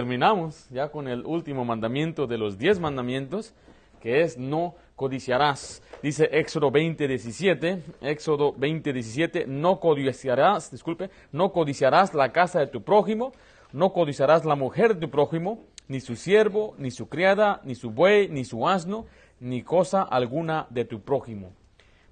[0.00, 3.52] terminamos ya con el último mandamiento de los diez mandamientos,
[4.00, 5.82] que es no codiciarás.
[6.02, 12.68] Dice Éxodo 20, 17, Éxodo 20, 17, no codiciarás, disculpe, no codiciarás la casa de
[12.68, 13.32] tu prójimo,
[13.74, 17.90] no codiciarás la mujer de tu prójimo, ni su siervo, ni su criada, ni su
[17.90, 19.04] buey, ni su asno,
[19.38, 21.52] ni cosa alguna de tu prójimo.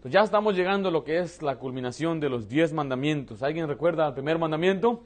[0.02, 3.43] Pues ya estamos llegando a lo que es la culminación de los diez mandamientos.
[3.43, 5.05] ¿Alguien recuerda el primer mandamiento?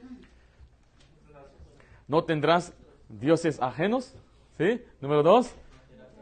[2.07, 2.73] No tendrás
[3.09, 4.15] dioses ajenos.
[4.57, 4.85] ¿Sí?
[5.01, 5.51] Número dos,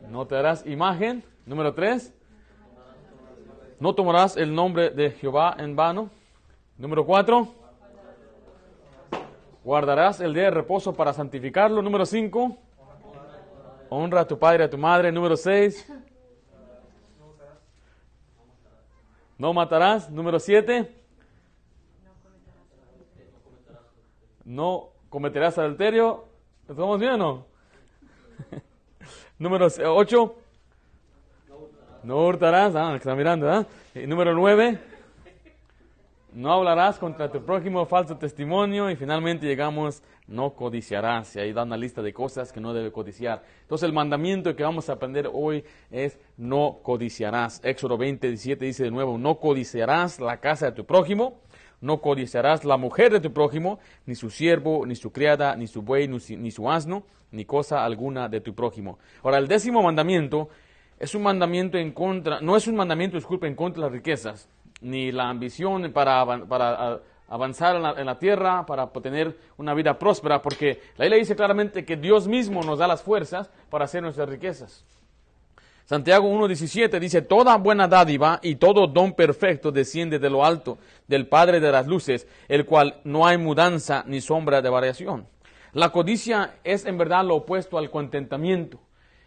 [0.10, 1.22] no te harás imagen.
[1.46, 2.14] Número tres,
[3.78, 6.10] no tomarás el nombre de Jehová en vano.
[6.78, 7.54] Número cuatro,
[9.64, 11.82] guardarás el día de reposo para santificarlo.
[11.82, 12.58] Número cinco,
[13.90, 15.12] honra a tu padre y a tu madre.
[15.12, 15.86] Número seis,
[19.38, 20.10] no matarás.
[20.10, 20.96] Número siete,
[24.46, 26.24] no cometerás adulterio.
[26.70, 27.46] ¿Estamos bien o no?
[29.40, 30.36] Número 8.
[32.04, 32.74] No hurtarás.
[32.76, 33.68] Ah, está mirando, ¿ah?
[33.94, 34.80] Número 9.
[36.34, 38.90] No hablarás contra tu prójimo falso testimonio.
[38.90, 41.36] Y finalmente llegamos, no codiciarás.
[41.36, 43.44] Y ahí da una lista de cosas que no debe codiciar.
[43.64, 47.60] Entonces el mandamiento que vamos a aprender hoy es no codiciarás.
[47.66, 51.42] Éxodo 20, 17 dice de nuevo, no codiciarás la casa de tu prójimo
[51.82, 55.82] no codiciarás la mujer de tu prójimo, ni su siervo, ni su criada, ni su
[55.82, 59.00] buey, ni su asno, ni cosa alguna de tu prójimo.
[59.24, 60.50] Ahora, el décimo mandamiento
[61.00, 64.50] es un mandamiento en contra, no es un mandamiento, disculpe, en contra de las riquezas,
[64.82, 66.22] ni la ambición para,
[67.28, 71.36] avanzar en la, en la, tierra, para tener una vida próspera, porque la Biblia dice
[71.36, 74.86] claramente que Dios mismo nos da las fuerzas para hacer nuestras riquezas.
[75.92, 81.28] Santiago 1.17 dice, Toda buena dádiva y todo don perfecto desciende de lo alto, del
[81.28, 85.28] Padre de las luces, el cual no hay mudanza ni sombra de variación.
[85.74, 88.80] La codicia es en verdad lo opuesto al contentamiento.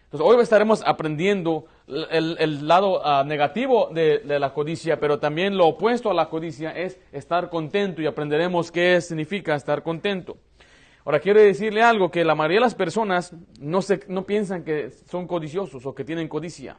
[0.05, 5.67] Entonces, hoy estaremos aprendiendo el, lado ah, negativo de, de, la codicia, pero también lo
[5.67, 10.39] opuesto a la codicia es estar contento y aprenderemos qué significa estar contento.
[11.05, 14.91] Ahora, quiero decirle algo, que la mayoría de las personas no, se, no piensan que
[14.91, 16.77] son codiciosos o que tienen codicia.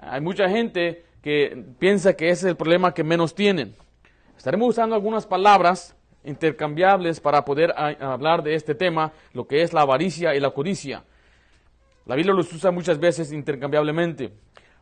[0.00, 3.76] Hay mucha gente que piensa que ese es el problema que menos tienen.
[4.36, 9.82] Estaremos usando algunas palabras intercambiables para poder hablar de este tema, lo que es la
[9.82, 11.04] avaricia y la codicia.
[12.04, 14.32] La Biblia los usa muchas veces intercambiablemente.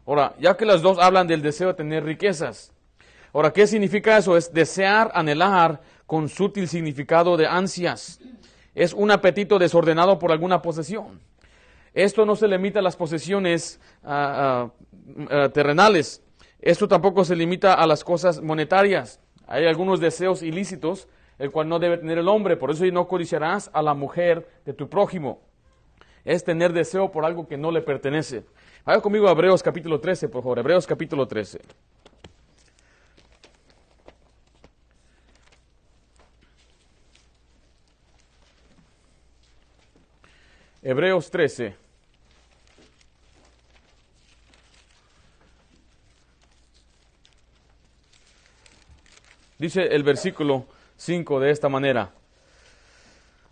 [0.06, 2.72] Ahora, ya que las dos hablan del deseo de tener riquezas.
[3.34, 4.38] Ahora, ¿qué significa eso?
[4.38, 8.20] Es desear, anhelar con sutil significado de ansias
[8.74, 11.20] es un apetito desordenado por alguna posesión.
[11.94, 16.22] Esto no se limita a las posesiones ah, ah, ah, terrenales.
[16.60, 19.20] Esto tampoco se limita a las cosas monetarias.
[19.46, 21.08] Hay algunos deseos ilícitos,
[21.38, 22.56] el cual no debe tener el hombre.
[22.56, 25.40] Por eso no codiciarás a la mujer de tu prójimo.
[26.24, 28.44] Es tener deseo por algo que no le pertenece.
[28.84, 30.58] Vaya conmigo a Hebreos capítulo 13, por favor.
[30.58, 31.60] Hebreos capítulo 13.
[40.86, 41.74] Hebreos 13.
[49.58, 50.66] Dice el versículo
[50.98, 52.10] 5 de esta manera.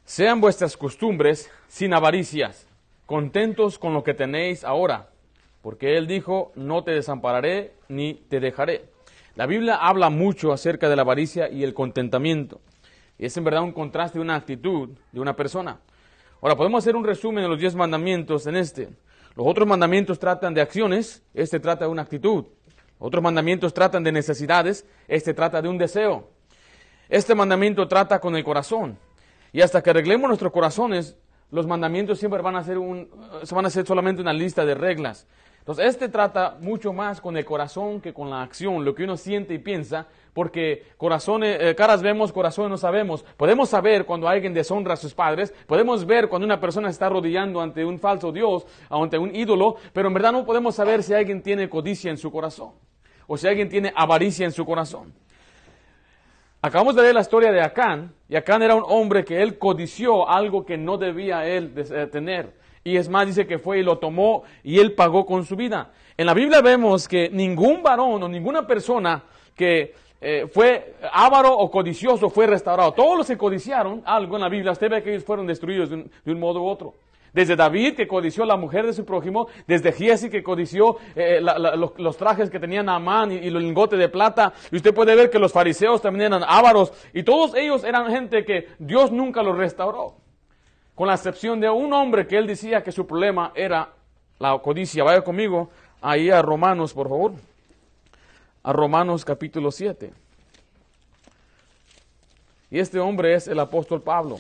[0.04, 2.66] Sean vuestras costumbres sin avaricias,
[3.06, 5.08] contentos con lo que tenéis ahora,
[5.62, 8.84] porque Él dijo, no te desampararé ni te dejaré.
[9.36, 12.60] La Biblia habla mucho acerca de la avaricia y el contentamiento.
[13.18, 15.80] Y es en verdad un contraste de una actitud de una persona.
[16.42, 18.88] Ahora, podemos hacer un resumen de los diez mandamientos en este.
[19.36, 22.46] Los otros mandamientos tratan de acciones, este trata de una actitud.
[22.98, 26.30] Otros mandamientos tratan de necesidades, este trata de un deseo.
[27.08, 28.98] Este mandamiento trata con el corazón.
[29.52, 31.16] Y hasta que arreglemos nuestros corazones,
[31.52, 33.08] los mandamientos siempre van a ser, un,
[33.48, 35.28] van a ser solamente una lista de reglas.
[35.62, 39.16] Entonces, este trata mucho más con el corazón que con la acción, lo que uno
[39.16, 43.22] siente y piensa, porque corazones, eh, caras vemos, corazones no sabemos.
[43.36, 47.60] Podemos saber cuando alguien deshonra a sus padres, podemos ver cuando una persona está arrodillando
[47.60, 51.40] ante un falso Dios, ante un ídolo, pero en verdad no podemos saber si alguien
[51.40, 52.72] tiene codicia en su corazón
[53.28, 55.14] o si alguien tiene avaricia en su corazón.
[56.60, 60.28] Acabamos de leer la historia de Acán, y Acán era un hombre que él codició
[60.28, 62.52] algo que no debía él eh, tener.
[62.84, 65.92] Y es más, dice que fue y lo tomó y él pagó con su vida.
[66.16, 69.22] En la Biblia vemos que ningún varón o ninguna persona
[69.54, 72.92] que eh, fue avaro o codicioso fue restaurado.
[72.92, 76.06] Todos los que codiciaron algo en la Biblia, usted ve que ellos fueron destruidos de
[76.26, 76.94] un, modo u otro.
[77.32, 82.16] Desde David, que codició la mujer de su prójimo, desde Giesi, que codició eh, los,
[82.16, 84.52] trajes que tenían Amán y, y, el lingote de plata.
[84.70, 86.92] Y usted puede ver que los fariseos también eran ávaros.
[87.14, 90.21] Y todos ellos eran gente que Dios nunca los restauró.
[91.02, 93.88] Con la excepción de un hombre que él decía que su problema era
[94.38, 95.02] la codicia.
[95.02, 95.68] Vaya conmigo
[96.00, 97.32] ahí a Romanos, por favor.
[98.62, 100.12] A Romanos capítulo 7.
[102.70, 104.38] Y este hombre es el apóstol Pablo.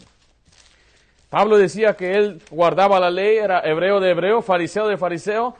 [1.30, 5.56] Pablo decía que él guardaba la ley, era hebreo de hebreo, fariseo de fariseo,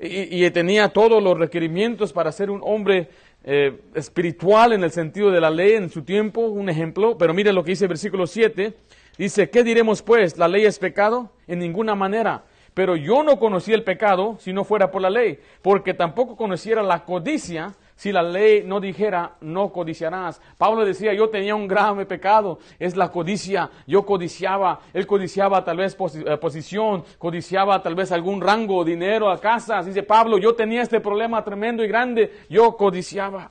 [0.00, 3.08] y, tenía todos los requerimientos para ser un hombre
[3.44, 7.16] eh, espiritual en el sentido de la ley en su tiempo, un ejemplo.
[7.16, 8.74] Pero mire lo que dice el versículo 7.
[9.20, 10.38] Dice, ¿qué diremos pues?
[10.38, 11.28] ¿La ley es pecado?
[11.46, 12.44] En ninguna manera.
[12.72, 16.82] Pero yo no conocí el pecado si no fuera por la ley, porque tampoco conociera
[16.82, 20.40] la codicia si la ley no dijera, no codiciarás.
[20.56, 23.68] Pablo decía, yo tenía un grave pecado, es la codicia.
[23.86, 29.38] Yo codiciaba, él codiciaba tal vez eh, posición, codiciaba tal vez algún rango, dinero a
[29.38, 29.82] casa.
[29.82, 33.50] Dice Pablo, yo tenía este problema tremendo y grande, yo codiciaba.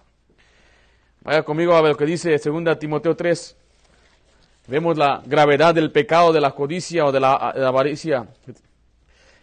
[1.21, 3.55] Vaya conmigo a ver lo que dice 2 Timoteo 3.
[4.69, 8.27] Vemos la gravedad del pecado de la codicia o de la, avaricia.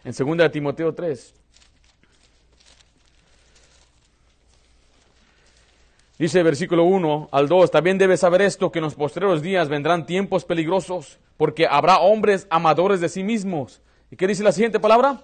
[0.05, 1.35] En 2 Timoteo 3.
[6.17, 10.07] Dice versículo 1 al 2, también debes saber esto, que en los postreros días vendrán
[10.07, 13.83] tiempos peligrosos, porque habrá hombres amadores de sí mismos.
[14.13, 15.23] ¿Y qué dice la siguiente palabra?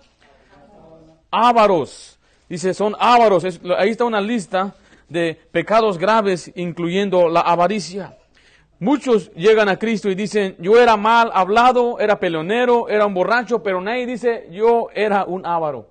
[1.31, 2.19] Ávaros.
[2.49, 3.45] Dice, son ávaros.
[3.79, 4.75] ahí está una lista
[5.09, 8.19] de pecados graves, incluyendo la avaricia.
[8.83, 13.63] Muchos llegan a Cristo y dicen, yo era mal hablado, era peleonero, era un borracho,
[13.63, 15.89] pero nadie dice, yo era un ávaro.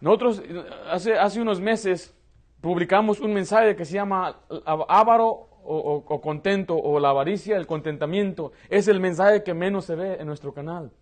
[0.00, 0.44] Nosotros
[0.88, 2.14] hace, hace unos meses
[2.60, 8.52] publicamos un mensaje que se llama Ávaro o, contento o la avaricia, el contentamiento.
[8.68, 10.92] Es el mensaje que menos se ve en nuestro canal.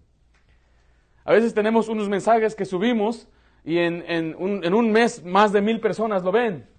[1.27, 3.29] A veces tenemos unos mensajes que subimos
[3.67, 4.35] y en, en
[4.75, 6.73] un mes más de mil personas lo ven.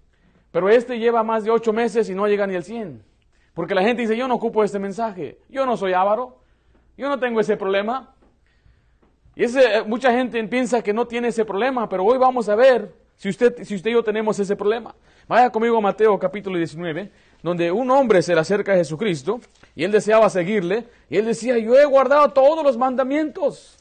[0.56, 3.04] Pero este lleva más de ocho meses y no llega ni al cien.
[3.54, 5.38] Porque la gente dice, yo no ocupo este mensaje.
[5.50, 6.38] Yo no soy ávaro.
[6.96, 8.16] Yo no tengo ese problema.
[9.36, 12.56] Y ese, eh, mucha gente piensa que no tiene ese problema, pero hoy vamos a
[12.56, 14.96] ver si usted, si usted y yo tenemos ese problema.
[15.28, 17.12] Vaya conmigo a Mateo capítulo 19,
[17.44, 19.42] donde un hombre se le acerca a Jesucristo
[19.76, 23.76] y él deseaba seguirle y él decía, yo he guardado todos los mandamientos.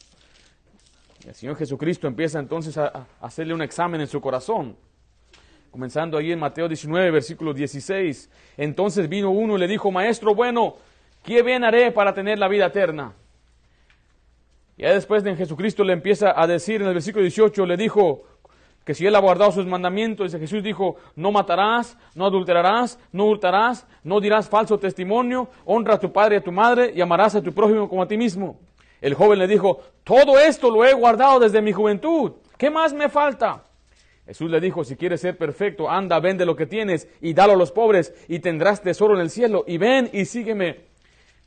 [1.25, 4.77] Y el Señor Jesucristo empieza entonces a, hacerle un examen en su corazón.
[5.75, 8.31] Comenzando ahí en Mateo 19, versículo 16.
[8.59, 10.77] Entonces vino uno y le dijo, Maestro bueno,
[11.25, 13.13] ¿qué bien haré para tener la vida eterna?
[14.77, 18.23] Y después de Jesucristo le empieza a decir en el versículo 18, le dijo
[18.85, 23.25] que si él ha guardado sus mandamientos, dice Jesús dijo, no matarás, no adulterarás, no
[23.25, 27.35] hurtarás, no dirás falso testimonio, honra a tu padre y a tu madre y amarás
[27.35, 28.61] a tu prójimo como a ti mismo.
[29.01, 33.09] El joven le dijo, todo esto lo he guardado desde mi juventud, ¿qué más me
[33.09, 33.65] falta?
[34.27, 37.57] Jesús le dijo, si quieres ser perfecto, anda, vende lo que tienes y dalo a
[37.57, 40.87] los pobres y tendrás tesoro en el cielo y ven y sígueme.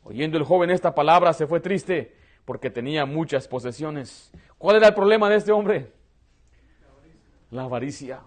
[0.04, 2.16] Oyendo el joven esta palabra se fue triste
[2.46, 4.32] porque tenía muchas posesiones.
[4.58, 5.92] ¿Cuál era el problema de este hombre?
[7.50, 8.22] La avaricia.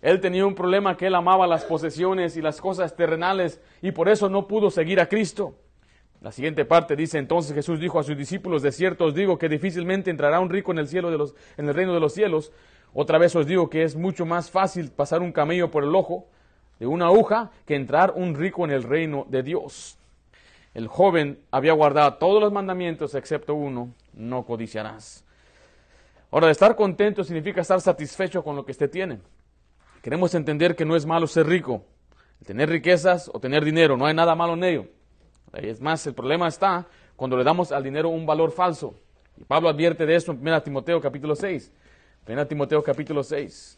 [0.00, 4.08] Él tenía un problema que él amaba las posesiones y las cosas terrenales y por
[4.08, 5.54] eso no pudo seguir a Cristo.
[6.20, 9.48] La siguiente parte dice entonces Jesús dijo a sus discípulos, de cierto os digo que
[9.48, 12.50] difícilmente entrará un rico en el cielo de los, en el reino de los cielos.
[12.94, 16.28] Otra vez os digo que es mucho más fácil pasar un camello por el ojo
[16.78, 19.98] de una aguja que entrar un rico en el reino de Dios.
[20.74, 25.24] El joven había guardado todos los mandamientos excepto uno, no codiciarás.
[26.30, 29.20] Ahora, estar contento significa estar satisfecho con lo que usted tiene.
[30.02, 31.84] Queremos entender que no es malo ser rico,
[32.44, 34.86] tener riquezas o tener dinero, no hay nada malo en ello.
[35.52, 36.86] Es más, el problema está
[37.16, 38.94] cuando le damos al dinero un valor falso.
[39.36, 41.72] Y Pablo advierte de eso en 1 Timoteo capítulo 6.
[42.26, 43.76] 1 Timoteo capítulo 6.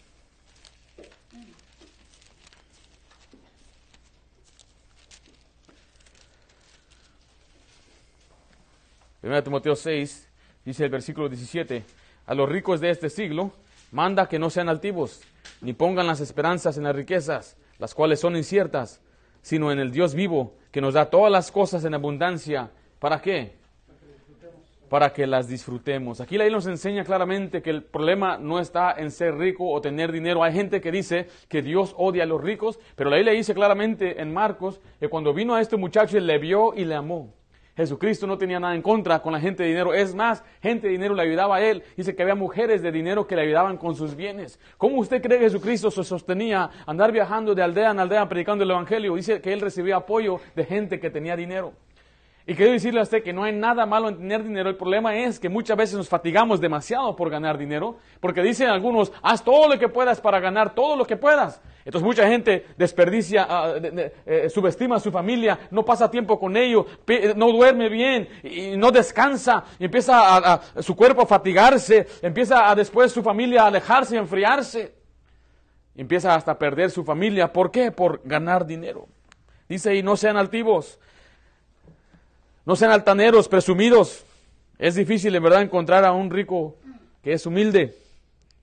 [9.23, 10.29] 1 Timoteo 6,
[10.65, 11.85] dice el versículo 17,
[12.27, 13.51] a los ricos de este siglo,
[13.91, 15.23] manda que no sean altivos,
[15.61, 19.01] ni pongan las esperanzas en las riquezas, las cuales son inciertas,
[19.43, 22.71] sino en el Dios vivo, que nos da todas las cosas en abundancia.
[23.01, 23.57] ¿Para qué?
[24.89, 26.21] Para que las disfrutemos.
[26.21, 29.81] Aquí la ley nos enseña claramente que el problema no está en ser rico o
[29.81, 30.45] tener dinero.
[30.45, 33.55] Hay gente que dice que Dios odia a los ricos, pero la ley le dice
[33.55, 37.35] claramente en Marcos que cuando vino a este muchacho, él le vio y le amó.
[37.77, 39.93] Jesucristo no tenía nada en contra con la gente de dinero.
[39.93, 41.83] Es más, gente de dinero le ayudaba a él.
[41.95, 44.59] Dice que había mujeres de dinero que le ayudaban con sus bienes.
[44.79, 48.71] ¿Cómo usted cree que Jesucristo se sostenía andar viajando de aldea en aldea predicando el
[48.71, 49.15] Evangelio?
[49.15, 51.75] Dice que él recibía apoyo de gente que tenía dinero.
[52.49, 54.71] Y quiero decirle a usted que no hay nada malo en tener dinero.
[54.71, 59.13] El problema es que muchas veces nos fatigamos demasiado por ganar dinero, porque dicen algunos,
[59.21, 61.61] haz todo lo que puedas para ganar todo lo que puedas.
[61.85, 63.49] Entonces mucha gente desperdicia,
[64.25, 66.87] eh, subestima a su familia, no pasa tiempo con ellos,
[67.35, 72.77] no duerme bien y no descansa, y empieza a, su cuerpo a fatigarse, empieza a
[72.77, 74.95] después su familia a alejarse y enfriarse.
[75.97, 77.53] Y empieza hasta a perder su familia.
[77.53, 77.91] ¿Por qué?
[77.91, 79.09] Por ganar dinero.
[79.69, 81.01] Dice, y no sean altivos
[82.67, 84.25] no sean altaneros, presumidos.
[84.79, 86.77] Es difícil en verdad encontrar a un rico
[87.23, 87.97] que es humilde.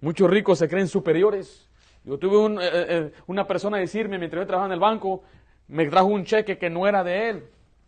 [0.01, 1.69] Muchos ricos se creen superiores.
[2.03, 5.23] Yo tuve eh, eh, eh, una persona decirme mientras yo trabajaba en el banco,
[5.69, 7.43] me trajo un cheque que no era de él.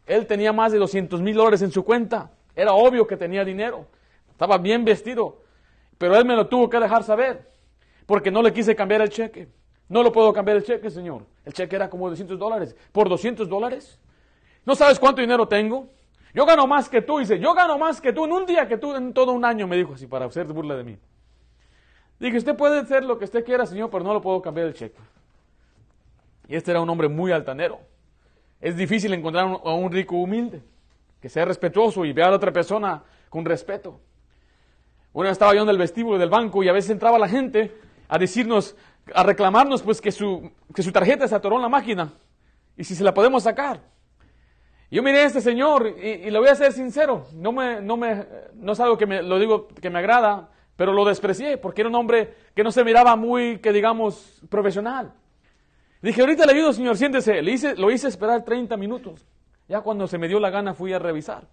[0.07, 2.31] Él tenía más de 200 mil dólares en su cuenta.
[2.55, 3.85] Era obvio que tenía dinero.
[4.31, 5.41] Estaba bien vestido.
[5.97, 7.51] Pero él me lo tuvo que dejar saber.
[8.05, 9.49] Porque no le quise cambiar el cheque.
[9.89, 11.23] No lo puedo cambiar el cheque, señor.
[11.43, 12.73] El cheque era como 200 dólares.
[12.93, 13.99] ¿Por 200 dólares?
[14.65, 15.89] ¿No sabes cuánto dinero tengo?
[16.35, 18.77] Yo gano más que tú, dice, yo gano más que tú en un día que
[18.77, 20.97] tú en todo un año, me dijo así, para hacer burla de mí.
[22.19, 24.73] Dije, usted puede hacer lo que usted quiera, señor, pero no lo puedo cambiar el
[24.73, 24.99] cheque.
[26.49, 27.79] Y este era un hombre muy altanero.
[28.59, 30.61] Es difícil encontrar a un rico humilde,
[31.21, 34.01] que sea respetuoso y vea a la otra persona con respeto.
[35.13, 37.73] Una vez estaba yo en el vestíbulo del banco y a veces entraba la gente
[38.09, 38.75] a decirnos,
[39.13, 42.11] a reclamarnos pues que su, que su tarjeta se atoró en la máquina
[42.75, 43.94] y si se la podemos sacar.
[44.91, 48.25] Yo miré a este señor y, le voy a ser sincero, no, me, no, me,
[48.53, 51.89] no es algo que me, lo digo que me agrada, pero lo desprecié porque era
[51.89, 55.13] un hombre que no se miraba muy, que digamos, profesional.
[56.01, 57.41] Dije, ahorita le ayudo, señor, siéntese.
[57.41, 59.25] Le hice, lo hice esperar 30 minutos.
[59.67, 61.47] Ya cuando se me dio la gana fui a revisar.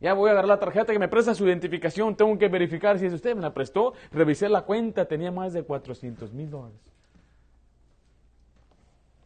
[0.00, 3.06] Ya voy a agarrar la tarjeta que me presta su identificación, tengo que verificar si
[3.06, 6.80] es usted, me la prestó, revisé la cuenta, tenía más de 400 mil dólares.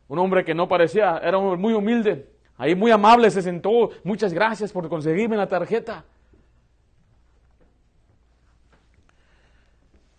[0.08, 3.90] Un hombre que no parecía, era un hombre muy humilde, Ahí muy amable se sentó.
[4.04, 6.04] Muchas gracias por conseguirme la tarjeta.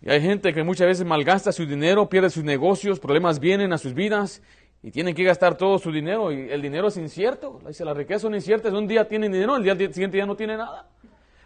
[0.02, 3.78] Y hay gente que muchas veces malgasta su dinero, pierde sus negocios, problemas vienen a
[3.78, 4.40] sus vidas
[4.82, 6.30] y tienen que gastar todo su dinero.
[6.30, 7.60] Y el dinero es incierto.
[7.66, 8.72] Dice, las riquezas son inciertas.
[8.72, 10.88] Un día tienen dinero, el día siguiente ya no tienen nada.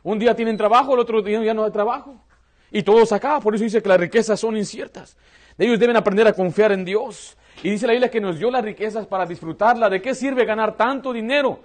[0.02, 2.22] Un día tienen trabajo, el otro día ya no hay trabajo.
[2.70, 3.40] Y todo se acaba.
[3.40, 5.16] Por eso dice que las riquezas son inciertas.
[5.56, 7.36] Ellos deben aprender a confiar en Dios.
[7.62, 9.88] Y dice la Biblia que nos dio las riquezas para disfrutarla.
[9.90, 11.60] ¿De qué sirve ganar tanto dinero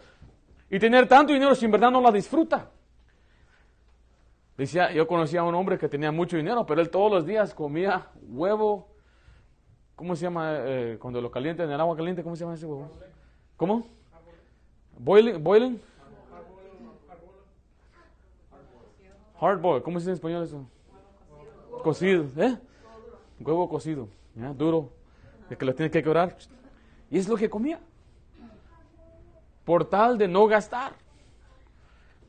[0.70, 2.70] y tener tanto dinero si en verdad no la disfruta?
[4.58, 7.54] Decía, yo conocía a un hombre que tenía mucho dinero, pero él todos los días
[7.54, 8.88] comía huevo.
[9.96, 12.24] ¿Cómo se llama eh, cuando lo calientan en el agua caliente?
[12.24, 12.90] ¿Cómo se llama ese huevo?
[13.56, 13.86] ¿Cómo?
[14.98, 15.82] Boiling, boiling.
[19.40, 19.84] Hard boil.
[19.84, 20.66] ¿Cómo se dice en español eso?
[21.84, 22.58] Cocido, ¿eh?
[23.40, 24.08] Huevo cocido,
[24.58, 24.90] duro
[25.50, 26.36] de que lo tiene que quebrar.
[27.10, 27.80] Y es lo que comía.
[29.64, 30.94] Por tal de no gastar.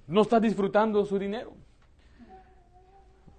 [0.06, 1.52] No está disfrutando su dinero.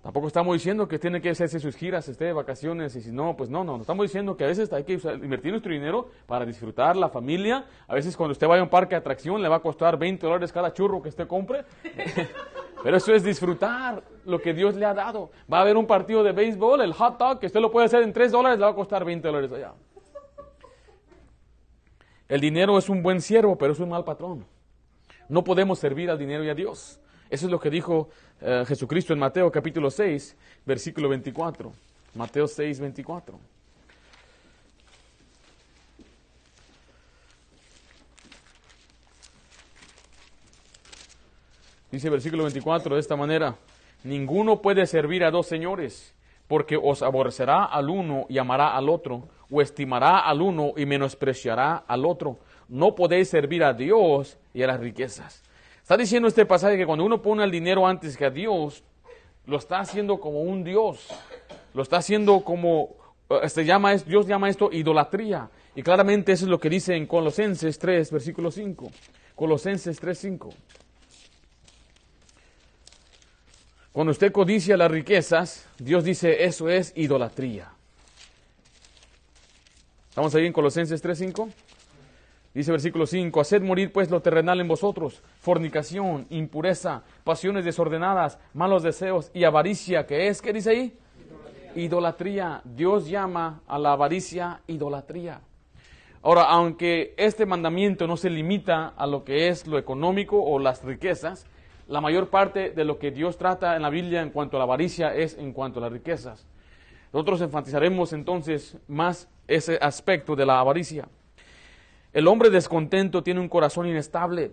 [0.07, 3.35] Tampoco estamos diciendo que tiene que hacerse sus giras, esté de vacaciones, y si no,
[3.35, 3.75] pues no, no.
[3.81, 7.65] Estamos diciendo que a veces hay que invertir nuestro dinero para disfrutar la familia.
[7.89, 10.25] A veces cuando usted vaya a un parque de atracción le va a costar 20
[10.25, 11.65] dólares cada churro que usted compre.
[12.87, 15.29] Pero eso es disfrutar lo que Dios le ha dado.
[15.51, 18.01] Va a haber un partido de béisbol, el hot dog, que usted lo puede hacer
[18.01, 19.73] en 3 dólares, le va a costar 20 dólares allá.
[22.29, 24.45] El dinero es un buen siervo, pero es un mal patrón.
[25.27, 27.01] No podemos servir al dinero y a Dios.
[27.29, 28.07] Eso es lo que dijo
[28.39, 31.73] eh, Jesucristo en Mateo capítulo 6, versículo 24.
[32.15, 33.37] Mateo 6, 24.
[41.91, 43.55] Dice el versículo 24 de esta manera,
[44.03, 46.13] ninguno puede servir a dos señores,
[46.47, 51.77] porque os aborrecerá al uno y amará al otro, o estimará al uno y menospreciará
[51.87, 52.39] al otro.
[52.67, 55.43] No podéis servir a Dios y a las riquezas.
[55.81, 58.83] Está diciendo este pasaje que cuando uno pone el dinero antes que a Dios,
[59.45, 61.07] lo está haciendo como un Dios.
[61.73, 62.95] Lo está haciendo como,
[63.41, 65.49] este, llama, Dios llama esto idolatría.
[65.73, 68.91] Y claramente eso es lo que dice en Colosenses 3, versículo 5.
[69.35, 70.49] Colosenses 3, 5.
[73.97, 77.71] Cuando usted codicia las riquezas, Dios dice eso es idolatría.
[80.09, 81.49] ¿Estamos ahí en Colosenses 3, 5?
[82.53, 88.83] Dice versículo 5, haced morir pues lo terrenal en vosotros, fornicación, impureza, pasiones desordenadas, malos
[88.83, 90.43] deseos y avaricia, ¿qué es?
[90.43, 90.95] ¿Qué dice ahí?
[91.75, 92.61] Idolatría.
[92.65, 95.41] Dios llama a la avaricia idolatría.
[96.21, 100.83] Ahora, aunque este mandamiento no se limita a lo que es lo económico o las
[100.83, 101.47] riquezas,
[101.87, 104.65] la mayor parte de lo que Dios trata en la Biblia en cuanto a la
[104.65, 106.45] avaricia es en cuanto a las riquezas.
[107.13, 111.07] Nosotros enfatizaremos entonces más ese aspecto de la avaricia.
[112.11, 114.51] El hombre descontento tiene un corazón inestable.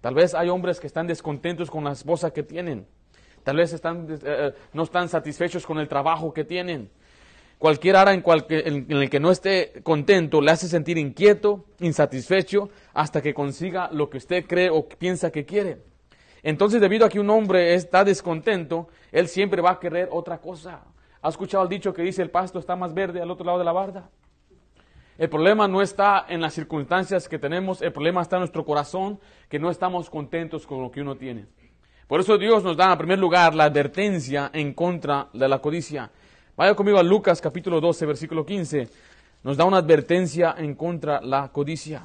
[0.00, 2.86] Tal vez hay hombres que están descontentos con la esposa que tienen.
[3.42, 6.90] Tal vez están, eh, eh, no están satisfechos con el trabajo que tienen.
[7.58, 13.22] Cualquier área en, en, el que no esté contento le hace sentir inquieto, insatisfecho, hasta
[13.22, 15.78] que consiga lo que usted cree o piensa que quiere.
[16.42, 20.82] Entonces, debido a que un hombre está descontento, él siempre va a querer otra cosa.
[21.22, 23.64] ¿Ha escuchado el dicho que dice el pasto está más verde al otro lado de
[23.64, 24.10] la barda?
[25.18, 29.18] El problema no está en las circunstancias que tenemos, el problema está en nuestro corazón,
[29.48, 31.46] que no estamos contentos con lo que uno tiene.
[32.06, 36.10] Por eso Dios nos da en primer lugar la advertencia en contra de la codicia.
[36.56, 38.88] Vaya conmigo a Lucas capítulo 12, versículo 15.
[39.42, 42.04] Nos da una advertencia en contra la codicia.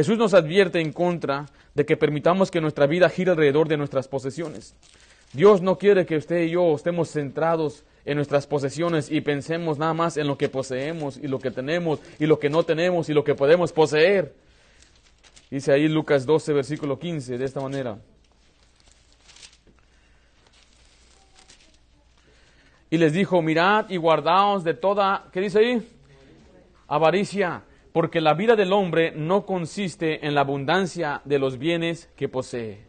[0.00, 4.08] Jesús nos advierte en contra de que permitamos que nuestra vida gire alrededor de nuestras
[4.08, 4.74] posesiones.
[5.34, 9.92] Dios no quiere que usted y yo estemos centrados en nuestras posesiones y pensemos nada
[9.92, 13.12] más en lo que poseemos y lo que tenemos y lo que no tenemos y
[13.12, 14.32] lo que podemos poseer.
[15.50, 17.98] Dice ahí Lucas 12, versículo 15, de esta manera.
[22.88, 25.88] y les dijo, mirad y guardaos de toda, ¿qué dice ahí?
[26.88, 32.28] Avaricia, porque la vida del hombre no consiste en la abundancia de los bienes que
[32.28, 32.86] posee.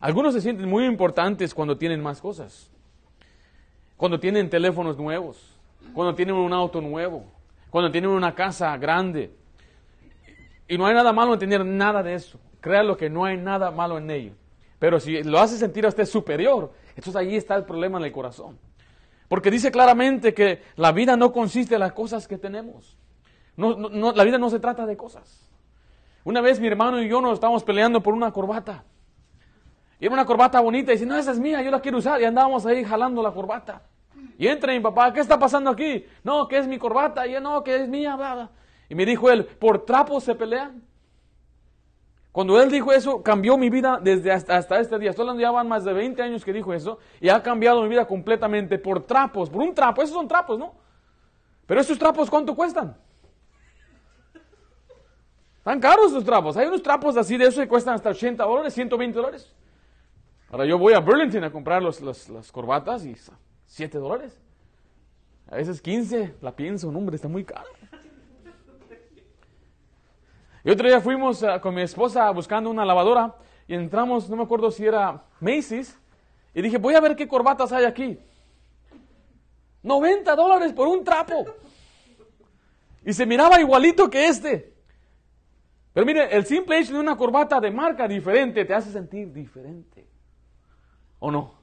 [0.00, 2.70] Algunos se sienten muy importantes cuando tienen más cosas,
[3.96, 5.58] cuando tienen teléfonos nuevos,
[5.92, 7.24] cuando tienen un auto nuevo,
[7.70, 9.32] cuando tienen una casa grande.
[10.68, 12.38] Y no hay nada malo en tener nada de eso.
[12.60, 14.32] Créalo que no hay nada malo en ello.
[14.78, 18.12] Pero si lo hace sentir a usted superior, entonces ahí está el problema en el
[18.12, 18.58] corazón.
[19.28, 22.96] Porque dice claramente que la vida no consiste en las cosas que tenemos.
[23.58, 25.50] No, la vida no se trata de cosas.
[26.22, 28.84] Una vez mi hermano y yo nos estábamos peleando por una corbata.
[29.98, 30.92] Y era una corbata bonita.
[30.92, 32.20] Y dice, no, esa es mía, yo la quiero usar.
[32.22, 33.82] Y andábamos ahí jalando la corbata.
[34.38, 36.06] Y entra mi papá, ¿qué está pasando aquí?
[36.22, 37.26] No, que es mi corbata.
[37.26, 38.48] Y yo, no, que es mía.
[38.88, 40.80] Y me dijo él, ¿por trapos se pelean?
[42.30, 45.10] Cuando él dijo eso, cambió mi vida desde hasta, este día.
[45.10, 47.88] Estoy hablando ya van más de 20 años que dijo eso y ha cambiado mi
[47.88, 50.00] vida completamente por trapos, por un trapo.
[50.00, 50.74] Esos son trapos, ¿no?
[51.66, 52.96] Pero esos trapos, ¿cuánto cuestan?
[55.68, 56.56] Están caros esos trapos.
[56.56, 59.52] Hay unos trapos así de eso que cuestan hasta 80 dólares, 120 dólares.
[60.48, 63.14] Ahora yo voy a Burlington a comprar los, las corbatas y
[63.66, 64.40] 7 dólares.
[65.46, 67.68] A veces 15, la pienso, no hombre, está muy caro.
[70.64, 73.34] Y otro día fuimos eh, con mi esposa buscando una lavadora
[73.66, 75.98] y entramos, no me acuerdo si era Macy's,
[76.54, 78.18] y dije, voy a ver qué corbatas hay aquí.
[79.82, 81.44] 90 dólares por un trapo.
[83.04, 84.77] Y se miraba igualito que este.
[85.98, 90.06] Pero mire, el simple hecho de una corbata de marca diferente te hace sentir diferente.
[91.18, 91.54] ¿O no?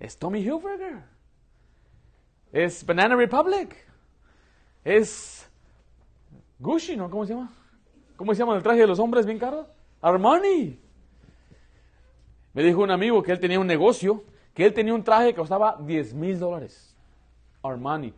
[0.00, 1.04] Es Tommy Hilfiger.
[2.52, 3.76] Es Banana Republic.
[4.82, 5.48] Es
[6.58, 7.08] Gucci, ¿no?
[7.08, 7.52] ¿Cómo se llama?
[8.16, 9.68] ¿Cómo se llama el traje de los hombres bien caro?
[10.00, 10.80] Armani.
[12.54, 15.36] Me dijo un amigo que él tenía un negocio, que él tenía un traje que
[15.36, 16.96] costaba 10 mil dólares.
[17.62, 18.12] Armani.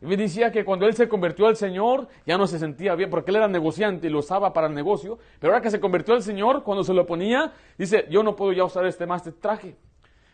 [0.00, 3.30] Me decía que cuando él se convirtió al Señor, ya no se sentía bien, porque
[3.30, 5.18] él era negociante y lo usaba para el negocio.
[5.40, 8.52] Pero ahora que se convirtió al Señor, cuando se lo ponía, dice, yo no puedo
[8.52, 9.76] ya usar este más este traje.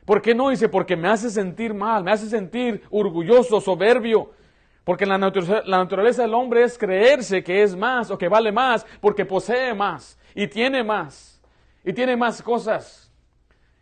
[0.04, 0.50] ¿Por qué no?
[0.50, 4.30] Dice, porque me hace sentir mal, me hace sentir orgulloso, soberbio.
[4.84, 9.24] Porque la naturaleza, del hombre es creerse que es más o que vale más porque
[9.24, 11.40] posee más y tiene más
[11.84, 13.12] y tiene más cosas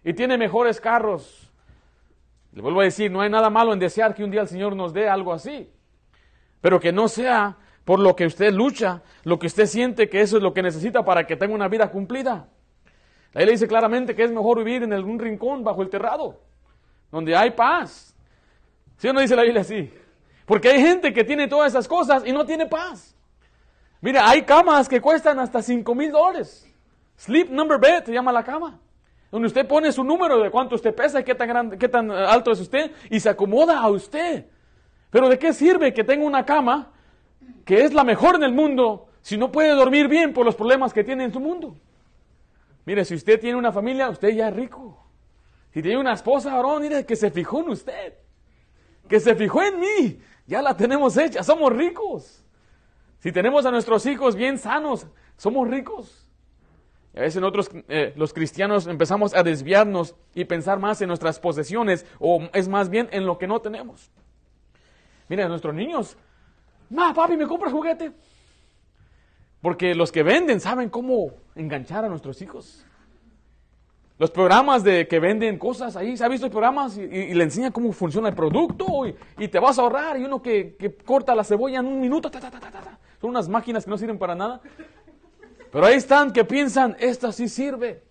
[0.05, 1.50] y tiene mejores carros.
[2.53, 4.75] Le vuelvo a decir, no hay nada malo en desear que un día el Señor
[4.75, 5.71] nos dé algo así,
[6.61, 10.37] pero que no sea por lo que usted lucha, lo que usted siente que eso
[10.37, 12.49] es lo que necesita para que tenga una vida cumplida.
[13.33, 16.41] La le dice claramente que es mejor vivir en algún rincón bajo el terrado,
[17.11, 18.15] donde hay paz.
[18.97, 19.93] ¿Sí o no dice la Biblia así?
[20.45, 23.17] Porque hay gente que tiene todas esas cosas y no tiene paz.
[24.01, 26.67] Mira, hay camas que cuestan hasta 5 mil dólares.
[27.17, 28.81] Sleep number bed se llama la cama.
[29.31, 32.51] Donde usted pone su número de cuánto usted pesa qué tan, grande, qué tan alto
[32.51, 34.47] es usted y se acomoda a usted.
[35.11, 36.93] Pero ¿de qué sirve que tenga una cama
[37.65, 40.93] que es la mejor en el mundo si no puede dormir bien por los problemas
[40.93, 41.77] que tiene en su mundo?
[42.85, 45.07] Mire, si usted tiene una familia, usted ya es rico.
[45.73, 48.15] Si tiene una esposa, varón, mire, que se fijó en usted.
[49.09, 50.21] Que se fijó en mí.
[50.47, 52.45] Ya la tenemos hecha, somos ricos.
[53.21, 56.30] Si tenemos a nuestros hijos bien sanos, somos ricos.
[57.21, 62.07] A veces nosotros, eh, los cristianos, empezamos a desviarnos y pensar más en nuestras posesiones
[62.19, 64.11] o es más bien en lo que no tenemos.
[65.29, 66.17] Mira, nuestros niños,
[66.89, 68.11] ma, papi, ¿me compras juguete?
[69.61, 72.87] Porque los que venden saben cómo enganchar a nuestros hijos.
[74.19, 76.97] Los programas de que venden cosas ahí, ¿se ha visto los programas?
[76.97, 78.87] Y, le enseñan cómo funciona el producto
[79.39, 80.19] y, te vas a ahorrar.
[80.19, 82.31] Y uno que, corta la cebolla en un minuto,
[83.21, 84.63] son unas máquinas que no sirven para nada.
[85.71, 88.03] Pero ahí están que piensan, esta sí sirve.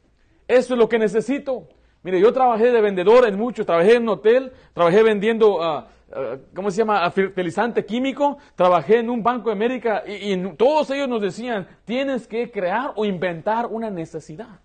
[0.48, 1.68] Eso es lo que necesito.
[2.02, 6.38] Mire, yo trabajé de vendedor en muchos, trabajé en un hotel, trabajé vendiendo, ah, ah,
[6.56, 11.10] ¿cómo se llama?, fertilizante químico, trabajé en un Banco de América y, y todos ellos
[11.10, 14.60] nos decían, tienes que crear o inventar una necesidad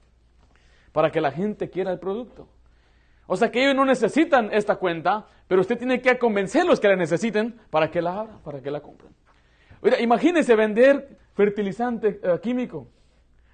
[0.92, 2.46] para que la gente quiera el producto.
[3.26, 6.96] O sea que ellos no necesitan esta cuenta, pero usted tiene que convencerlos que la
[6.96, 9.12] necesiten para que la abran, para que la compren.
[9.82, 12.88] Oiga, imagínese vender fertilizante eh, químico.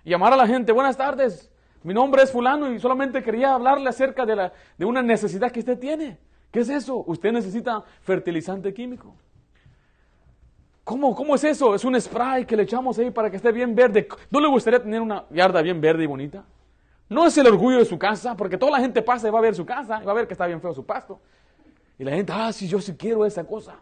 [0.04, 1.50] Llamar a la gente, buenas tardes,
[1.82, 5.60] mi nombre es fulano y solamente quería hablarle acerca de, la, de una necesidad que
[5.60, 6.18] usted tiene.
[6.50, 7.04] ¿Qué es eso?
[7.06, 9.14] Usted necesita fertilizante químico.
[10.84, 11.74] ¿Cómo, ¿Cómo es eso?
[11.74, 14.08] Es un spray que le echamos ahí para que esté bien verde.
[14.30, 16.44] ¿No le gustaría tener una yarda bien verde y bonita?
[17.08, 19.42] No es el orgullo de su casa, porque toda la gente pasa y va a
[19.42, 21.20] ver su casa y va a ver que está bien feo su pasto.
[21.98, 23.76] Y la gente, ah, sí, yo sí quiero esa cosa.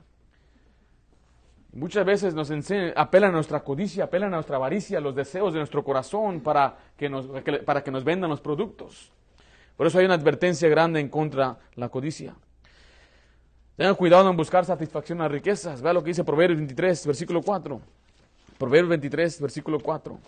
[1.79, 5.61] Muchas veces nos enseñan, apelan a nuestra codicia, apelan a nuestra avaricia, los deseos de
[5.61, 7.27] nuestro corazón para que nos,
[7.64, 9.12] para que nos vendan los productos.
[9.77, 12.35] Por eso hay una advertencia grande en contra de la codicia.
[13.77, 15.81] Tengan cuidado en buscar satisfacción a las riquezas.
[15.81, 17.81] Vea lo que dice Proverbios 23, versículo 4.
[18.59, 20.19] Proverbios 23, versículo 4.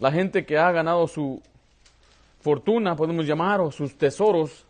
[0.00, 1.40] La gente que ha ganado su
[2.42, 4.66] fortuna, podemos llamar, o sus tesoros,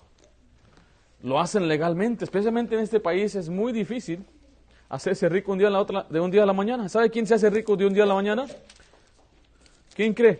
[1.22, 2.24] lo hacen legalmente.
[2.24, 4.24] Especialmente en este país es muy difícil
[4.88, 6.88] hacerse rico un día a la otra, de un día a la mañana.
[6.88, 8.46] ¿Sabe quién se hace rico de un día a la mañana?
[9.94, 10.38] ¿Quién cree?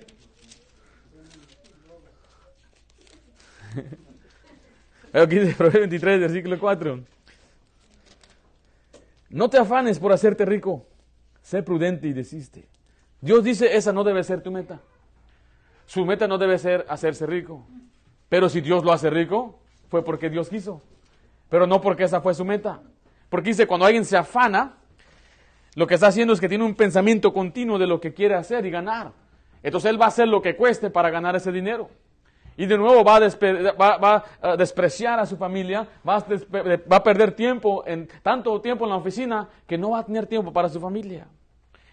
[5.13, 7.01] Aquí dice Proverbios 23, versículo 4.
[9.31, 10.85] No te afanes por hacerte rico,
[11.43, 12.67] sé prudente y desiste.
[13.23, 14.83] Dios dice, esa no debe ser tu meta.
[15.87, 17.67] Su meta no debe ser hacerse rico.
[18.29, 20.81] Pero si Dios lo hace rico, fue porque Dios quiso.
[21.49, 22.81] Pero no porque esa fue su meta.
[23.29, 24.77] Porque dice, cuando alguien se afana,
[25.75, 28.65] lo que está haciendo es que tiene un pensamiento continuo de lo que quiere hacer
[28.65, 29.13] y ganar.
[29.63, 31.91] Entonces él va a hacer lo que cueste para ganar ese dinero.
[32.57, 36.25] Y de nuevo va a, despreciar a su familia, va a,
[36.91, 40.27] va a perder tiempo, en, tanto tiempo en la oficina, que no va a tener
[40.27, 41.27] tiempo para su familia.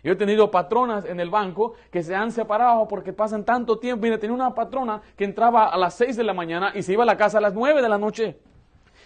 [0.04, 4.04] Yo he tenido patronas en el banco que se han separado porque pasan tanto tiempo.
[4.04, 7.04] Mira, tenía una patrona que entraba a las 6 de la mañana y se iba
[7.04, 8.40] a la casa a las 9 de la noche.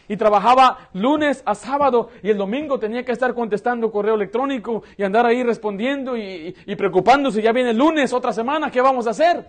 [0.08, 5.04] Y trabajaba lunes a sábado y el domingo tenía que estar contestando correo electrónico y
[5.04, 7.42] andar ahí respondiendo y, preocupándose.
[7.42, 9.48] Ya viene el lunes, otra semana, ¿qué vamos a hacer?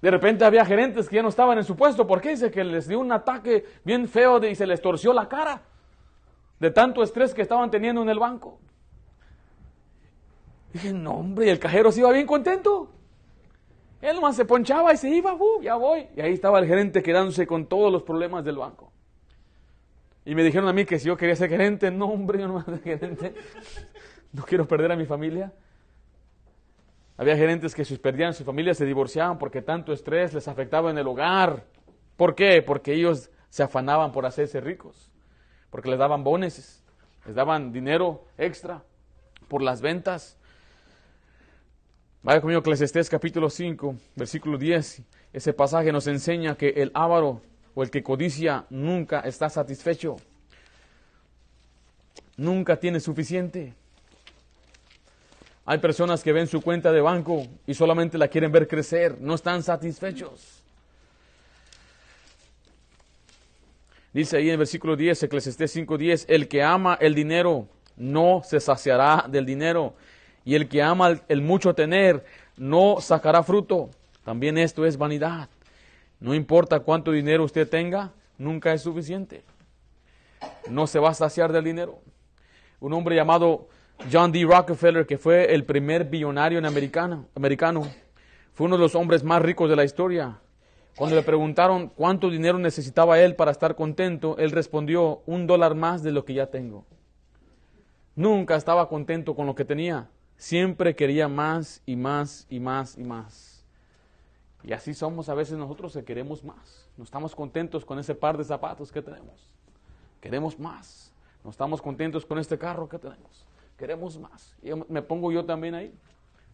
[0.00, 2.06] De repente había gerentes que ya no estaban en su puesto.
[2.06, 2.30] ¿Por qué?
[2.30, 5.62] Dice que les dio un ataque bien feo y se les torció la cara
[6.58, 8.58] de tanto estrés que estaban teniendo en el banco.
[10.74, 12.90] Dije, no, hombre, el cajero se iba bien contento.
[14.02, 16.08] Él nomás se ponchaba y se iba, uh, ya voy.
[16.16, 18.92] Y ahí estaba el gerente quedándose con todos los problemas del banco.
[20.24, 22.54] Y me dijeron a mí que si yo quería ser gerente, no, hombre, yo no
[22.54, 23.34] voy a ser gerente.
[24.32, 25.52] No quiero perder a mi familia.
[27.16, 30.98] Había gerentes que si perdían su familia se divorciaban porque tanto estrés les afectaba en
[30.98, 31.66] el hogar.
[32.16, 32.62] ¿Por qué?
[32.62, 35.12] Porque ellos se afanaban por hacerse ricos.
[35.70, 36.82] Porque les daban bonos,
[37.26, 38.82] les daban dinero extra
[39.46, 40.36] por las ventas.
[42.24, 45.02] Vaya conmigo, Eclesiastés capítulo 5, versículo 10.
[45.30, 47.42] Ese pasaje nos enseña que el ávaro
[47.74, 50.16] o el que codicia nunca está satisfecho.
[52.38, 53.74] Nunca tiene suficiente.
[55.66, 59.34] Hay personas que ven su cuenta de banco y solamente la quieren ver crecer, no
[59.34, 60.62] están satisfechos.
[64.14, 68.60] Dice ahí en el versículo 10, Eclesiastés 5:10, el que ama el dinero no se
[68.60, 69.94] saciará del dinero,
[70.44, 72.24] y el que ama el mucho tener
[72.56, 73.90] no sacará fruto.
[74.24, 75.48] También esto es vanidad.
[76.20, 79.42] No importa cuánto dinero usted tenga, nunca es suficiente.
[80.68, 82.00] No se va a saciar del dinero.
[82.80, 83.68] Un hombre llamado
[84.12, 84.44] John D.
[84.44, 87.88] Rockefeller, que fue el primer billonario en americano, americano,
[88.52, 90.38] fue uno de los hombres más ricos de la historia.
[90.96, 96.02] Cuando le preguntaron cuánto dinero necesitaba él para estar contento, él respondió, un dólar más
[96.02, 96.86] de lo que ya tengo.
[98.14, 100.08] Nunca estaba contento con lo que tenía.
[100.36, 103.64] Siempre quería más y más y más y más.
[104.62, 106.88] Y así somos a veces nosotros que queremos más.
[106.96, 109.48] No estamos contentos con ese par de zapatos que tenemos.
[110.20, 111.12] Queremos más.
[111.44, 113.46] No estamos contentos con este carro que tenemos.
[113.76, 114.56] Queremos más.
[114.62, 115.94] Y me pongo yo también ahí.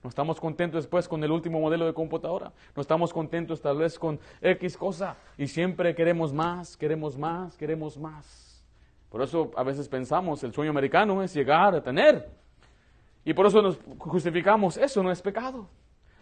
[0.03, 2.53] No estamos contentos después con el último modelo de computadora.
[2.75, 5.17] No estamos contentos tal vez con X cosa.
[5.37, 8.65] Y siempre queremos más, queremos más, queremos más.
[9.11, 12.31] Por eso a veces pensamos, el sueño americano es llegar a tener.
[13.25, 15.69] Y por eso nos justificamos, eso no es pecado.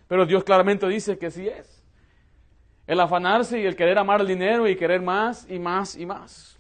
[0.09, 1.83] Pero Dios claramente dice que sí es.
[2.87, 6.59] El afanarse y el querer amar el dinero y querer más y más y más.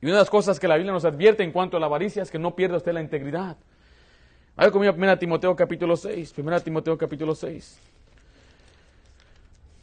[0.00, 2.22] Y una de las cosas que la Biblia nos advierte en cuanto a la avaricia
[2.22, 3.56] es que no pierda usted la integridad.
[4.56, 6.34] Vaya conmigo a 1 Timoteo capítulo 6.
[6.36, 7.78] 1 Timoteo capítulo 6.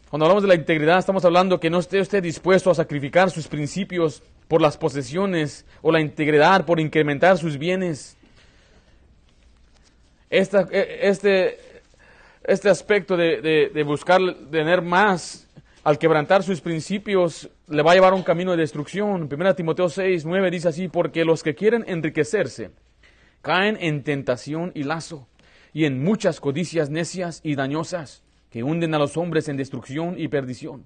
[0.09, 3.47] Cuando hablamos de la integridad, estamos hablando que no esté usted dispuesto a sacrificar sus
[3.47, 8.17] principios por las posesiones o la integridad por incrementar sus bienes.
[10.29, 10.39] E,
[11.01, 11.57] este,
[12.43, 14.19] este aspecto de, de, buscar
[14.51, 15.47] tener más
[15.83, 19.27] al quebrantar sus principios le va a llevar a un camino de destrucción.
[19.31, 22.71] 1 Timoteo 6, 9 dice así, porque los que quieren enriquecerse
[23.41, 25.27] caen en tentación y lazo
[25.73, 30.27] y en muchas codicias necias y dañosas que hunden a los hombres en destrucción y
[30.27, 30.85] perdición.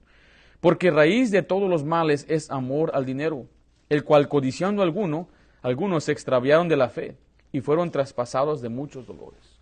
[0.61, 3.47] Porque raíz de todos los males es amor al dinero,
[3.89, 5.27] el cual codiciando alguno,
[5.61, 7.17] algunos se extraviaron de la fe
[7.53, 9.59] y fueron traspasados de muchos dolores.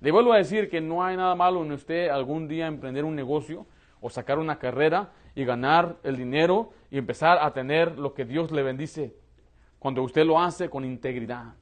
[0.00, 3.14] Le vuelvo a decir que no hay nada malo en usted algún día emprender un
[3.14, 3.64] negocio
[4.00, 8.50] o sacar una carrera y ganar el dinero y empezar a tener lo que Dios
[8.50, 9.14] le bendice
[9.78, 11.54] cuando usted lo hace con integridad.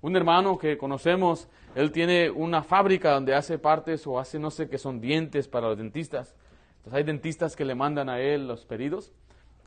[0.00, 4.70] Un hermano que conocemos, él tiene una fábrica donde hace partes o hace no sé
[4.70, 6.34] qué son dientes para los dentistas.
[6.78, 9.12] Entonces hay dentistas que le mandan a él los pedidos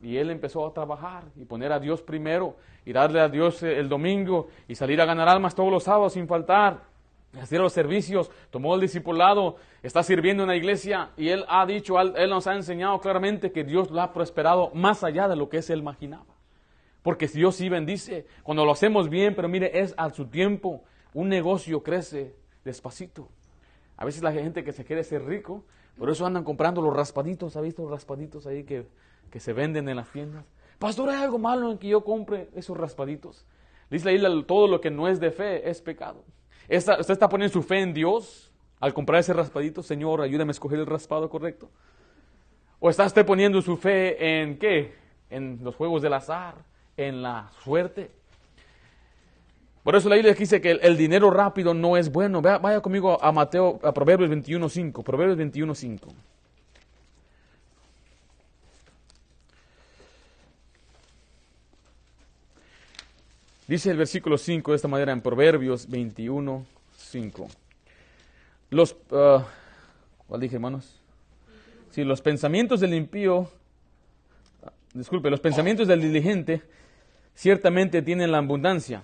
[0.01, 3.87] y él empezó a trabajar y poner a Dios primero y darle a Dios el
[3.87, 6.89] domingo y salir a ganar almas todos los sábados sin faltar.
[7.39, 11.99] Hacer los servicios, tomó el discipulado, está sirviendo en la iglesia y él ha dicho,
[11.99, 15.57] él nos ha enseñado claramente que Dios lo ha prosperado más allá de lo que
[15.57, 16.25] él imaginaba.
[17.03, 18.25] Porque Dios sí bendice.
[18.43, 20.83] Cuando lo hacemos bien, pero mire, es a su tiempo.
[21.13, 22.35] Un negocio crece
[22.65, 23.29] despacito.
[23.97, 25.63] A veces la gente que se quiere ser rico,
[25.97, 27.55] por eso andan comprando los raspaditos.
[27.55, 28.85] ¿Ha visto los raspaditos ahí que,
[29.31, 30.45] que se venden en las tiendas?
[30.77, 33.45] Pastor, ¿hay algo malo en que yo compre esos raspaditos?
[33.89, 36.23] Dice la isla, todo lo que no es de fe es pecado.
[36.69, 39.83] ¿Usted está poniendo su fe en Dios al comprar ese raspadito?
[39.83, 41.69] Señor, ayúdame a escoger el raspado correcto.
[42.79, 44.95] ¿O está usted poniendo su fe en qué?
[45.29, 46.55] En los juegos del azar,
[46.97, 48.09] en la suerte.
[49.83, 52.41] Por eso la Biblia dice que el, dinero rápido no es bueno.
[52.41, 55.03] Vaya, conmigo a Mateo, a Proverbios 21.5.
[55.03, 55.99] Proverbios 21.5.
[63.71, 67.47] Dice el versículo 5 de esta manera en Proverbios 21.5.
[68.69, 69.43] Los, uh,
[70.27, 70.99] ¿cuál dije, hermanos?
[71.89, 73.49] Si los pensamientos del impío,
[74.93, 76.63] disculpe, los pensamientos del diligente
[77.33, 79.03] ciertamente tienen la abundancia,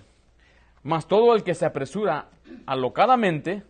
[0.82, 2.28] mas todo el que se apresura
[2.66, 3.62] alocadamente,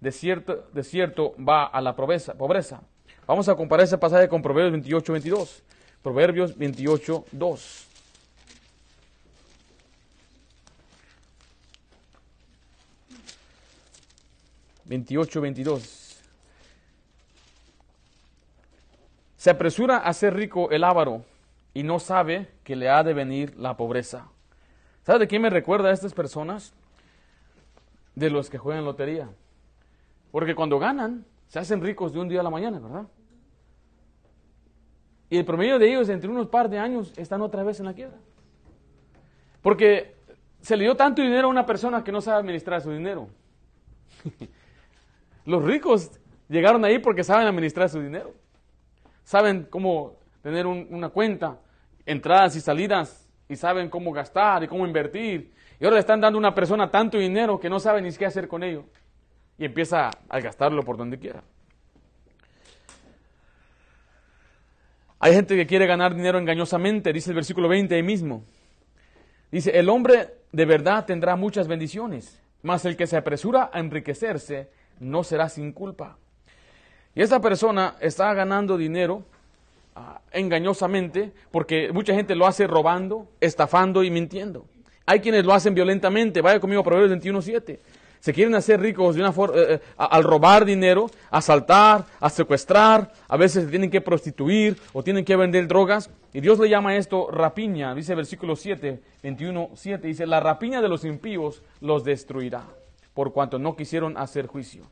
[0.00, 2.80] de cierto, de cierto va a la pobreza, pobreza.
[3.26, 5.62] Vamos a comparar ese pasaje con Proverbios 28, 22.
[6.02, 7.89] Proverbios 28, 2.
[14.90, 16.20] Veintiocho, veintidós.
[19.36, 21.24] Se apresura a ser rico el ávaro
[21.72, 24.26] y no sabe que le ha de venir la pobreza.
[25.04, 26.74] ¿Sabe de quién me recuerda a estas personas?
[28.16, 29.28] De los que juegan lotería.
[30.32, 33.06] Porque cuando ganan, se hacen ricos de un día a la mañana, ¿verdad?
[35.30, 37.94] Y el promedio de ellos, entre unos par de años, están otra vez en la
[37.94, 38.18] quiebra.
[39.62, 40.16] Porque
[40.60, 43.28] se le dio tanto dinero a una persona que no sabe administrar su dinero.
[45.50, 46.12] Los ricos
[46.48, 48.32] llegaron ahí porque saben administrar su dinero.
[49.24, 51.58] Saben cómo tener una cuenta,
[52.06, 55.52] entradas y salidas, y saben cómo gastar y cómo invertir.
[55.80, 58.26] Y ahora le están dando a una persona tanto dinero que no sabe ni qué
[58.26, 58.84] hacer con ello.
[59.58, 61.42] Y empieza a gastarlo por donde quiera.
[65.18, 68.44] Hay gente que quiere ganar dinero engañosamente, dice el versículo 20 ahí mismo.
[69.50, 74.70] Dice, el hombre de verdad tendrá muchas bendiciones, mas el que se apresura a enriquecerse
[75.00, 76.16] no será sin culpa.
[77.14, 79.24] Y esa persona está ganando dinero
[79.94, 84.64] Ah, engañosamente, porque mucha gente lo hace robando, estafando y mintiendo.
[85.04, 86.40] Hay quienes lo hacen violentamente.
[86.40, 87.78] Vaya conmigo a Proverbios 21.7.
[88.20, 93.12] Se quieren hacer ricos de una forma, eh, eh, al robar dinero, asaltar, a secuestrar,
[93.26, 96.10] a veces se tienen que prostituir o tienen que vender drogas.
[96.32, 100.88] Y Dios le llama esto rapiña, dice versículo 7, 21, 7, dice, la rapiña de
[100.88, 102.62] los impíos los destruirá,
[103.20, 104.84] por cuanto no quisieron hacer juicio.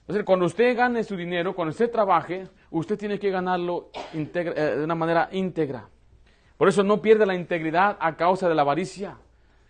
[0.00, 4.82] Entonces, cuando usted gane su dinero, cuando usted trabaje, usted tiene que ganarlo eh, de
[4.82, 5.86] una manera íntegra.
[6.56, 9.18] Por eso no pierde la integridad a causa de la avaricia.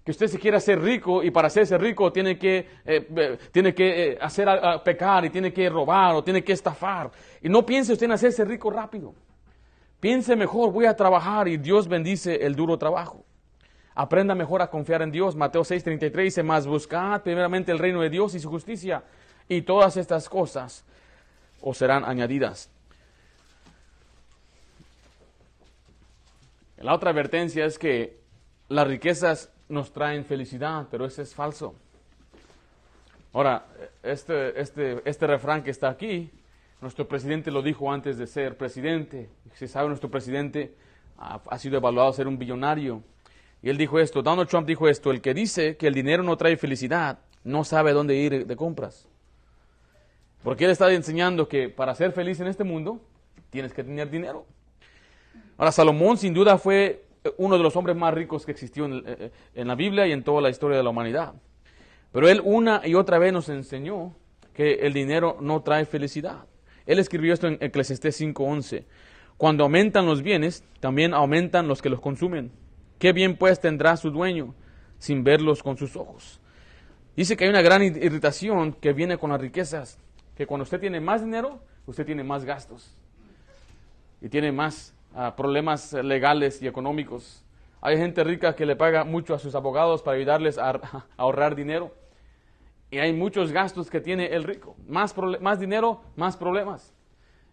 [0.05, 4.13] Que usted se quiera hacer rico y para hacerse rico tiene que, eh, tiene que
[4.13, 4.47] eh, hacer
[4.85, 7.11] pecar y tiene que robar o tiene que estafar.
[7.43, 9.17] Y no piense usted en hacerse rico rápido.
[9.99, 13.25] Piense mejor, voy a trabajar y Dios bendice el duro trabajo.
[13.95, 15.37] Aprenda mejor a confiar en Dios.
[15.37, 19.05] Mateo 6:33 dice, más buscad primeramente el reino de Dios y su justicia
[19.49, 20.85] y todas estas cosas
[21.61, 22.71] os serán añadidas.
[26.79, 28.19] La otra advertencia es que
[28.69, 31.75] las riquezas nos traen felicidad, pero eso es falso.
[33.33, 33.65] Ahora,
[34.03, 36.31] este, este, este refrán que está aquí,
[36.81, 39.31] nuestro presidente lo dijo antes de ser presidente.
[39.55, 40.75] Si sabe, nuestro presidente
[41.17, 43.03] ha, ha sido evaluado a ser un billonario.
[43.65, 46.37] Y él dijo esto, Donald Trump dijo esto, el que dice que el dinero no
[46.37, 49.09] trae felicidad, no sabe dónde ir de compras.
[50.43, 53.01] Porque él está enseñando que para ser feliz en este mundo,
[53.49, 54.45] tienes que tener dinero.
[55.57, 57.07] Ahora, Salomón sin duda fue
[57.39, 60.25] uno de los hombres más ricos que existió en, eh, en, la Biblia y en
[60.25, 61.33] toda la historia de la humanidad.
[62.13, 64.15] Pero él una y otra vez nos enseñó
[64.53, 66.45] que el dinero no trae felicidad.
[66.85, 68.85] Él escribió esto en Eclesiastés 5:11.
[69.39, 72.53] Cuando aumentan los bienes, también aumentan los que los consumen.
[72.99, 74.55] ¿Qué bien pues tendrá su dueño
[74.99, 76.41] sin verlos con sus ojos?
[77.17, 79.99] Dice que hay una gran irritación que viene con las riquezas,
[80.37, 82.97] que cuando usted tiene más dinero, usted tiene más gastos
[84.21, 87.45] y tiene más uh, problemas legales y económicos.
[87.81, 90.81] Hay gente rica que le paga mucho a sus abogados para ayudarles a,
[91.17, 91.95] ahorrar dinero.
[92.91, 94.77] Y hay muchos gastos que tiene el rico.
[94.89, 95.15] Más
[95.61, 96.94] dinero, más problemas.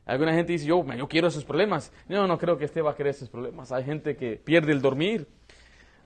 [0.05, 1.91] Alguna gente dice, yo, yo quiero esos problemas.
[2.07, 3.71] No, no creo que usted va a querer esos problemas.
[3.71, 5.27] Hay gente que pierde el dormir.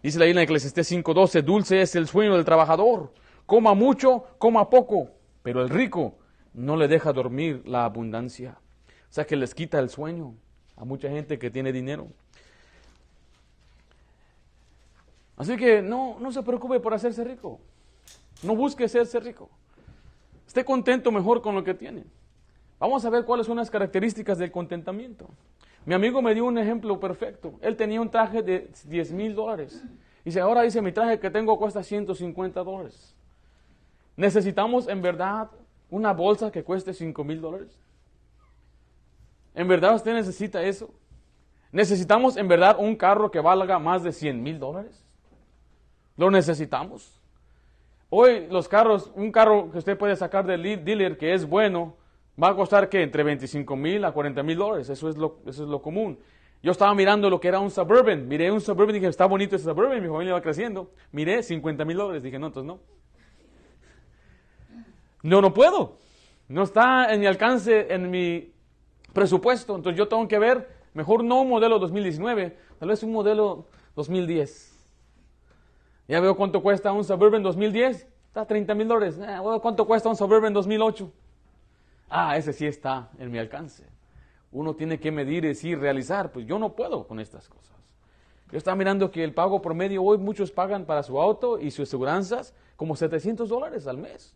[0.03, 3.13] Dice la isla en Eclesiastés 5.12, dulce es el sueño del trabajador.
[3.45, 5.09] Coma mucho, coma poco.
[5.41, 6.17] Pero el rico
[6.53, 8.57] no le deja dormir la abundancia.
[9.09, 10.35] O sea que les quita el sueño
[10.75, 12.07] a mucha gente que tiene dinero.
[15.37, 17.59] Así que no, no se preocupe por hacerse rico.
[18.43, 19.49] No busque hacerse rico.
[20.47, 22.03] Esté contento mejor con lo que tiene.
[22.79, 25.27] Vamos a ver cuáles son las características del contentamiento.
[25.85, 27.53] Mi amigo me dio un ejemplo perfecto.
[27.61, 29.83] Él tenía un traje de 10 mil dólares.
[30.23, 33.15] Dice, ahora dice, mi traje que tengo cuesta 150 dólares.
[34.17, 35.49] ¿Necesitamos en verdad
[35.89, 37.79] una bolsa que cueste 5 mil dólares?
[39.53, 40.89] ¿En verdad usted necesita eso?
[41.71, 45.05] ¿Necesitamos en verdad un carro que valga más de 100 mil dólares?
[46.17, 47.19] ¿Lo necesitamos?
[48.09, 51.95] Hoy los carros, un carro que usted puede sacar del dealer que es bueno,
[52.41, 54.89] va a costar que entre 25 mil a 40 mil dólares.
[54.89, 56.19] Eso es, lo, eso es lo común.
[56.61, 58.27] Yo estaba mirando lo que era un Suburban.
[58.27, 60.01] Miré un Suburban y dije, está bonito ese Suburban.
[60.01, 60.91] Mi familia va creciendo.
[61.11, 62.23] Miré 50 mil dólares.
[62.23, 62.79] Dije, no, entonces no.
[65.21, 65.97] No, no puedo.
[66.47, 68.53] No está en mi alcance, en mi
[69.13, 69.75] presupuesto.
[69.75, 74.87] Entonces yo tengo que ver, mejor no un modelo 2019, tal vez un modelo 2010.
[76.07, 78.07] Ya veo cuánto cuesta un Suburban 2010.
[78.27, 79.17] Está 30 mil dólares.
[79.19, 81.11] Eh, ¿Cuánto cuesta un Suburban 2008?
[82.09, 83.85] Ah, ese sí está en mi alcance.
[84.51, 86.31] Uno tiene que medir, y decir, realizar.
[86.31, 87.75] Pues yo no puedo con estas cosas.
[88.51, 91.89] Yo estaba mirando que el pago promedio hoy muchos pagan para su auto y sus
[91.89, 94.35] aseguranzas como 700 dólares al mes.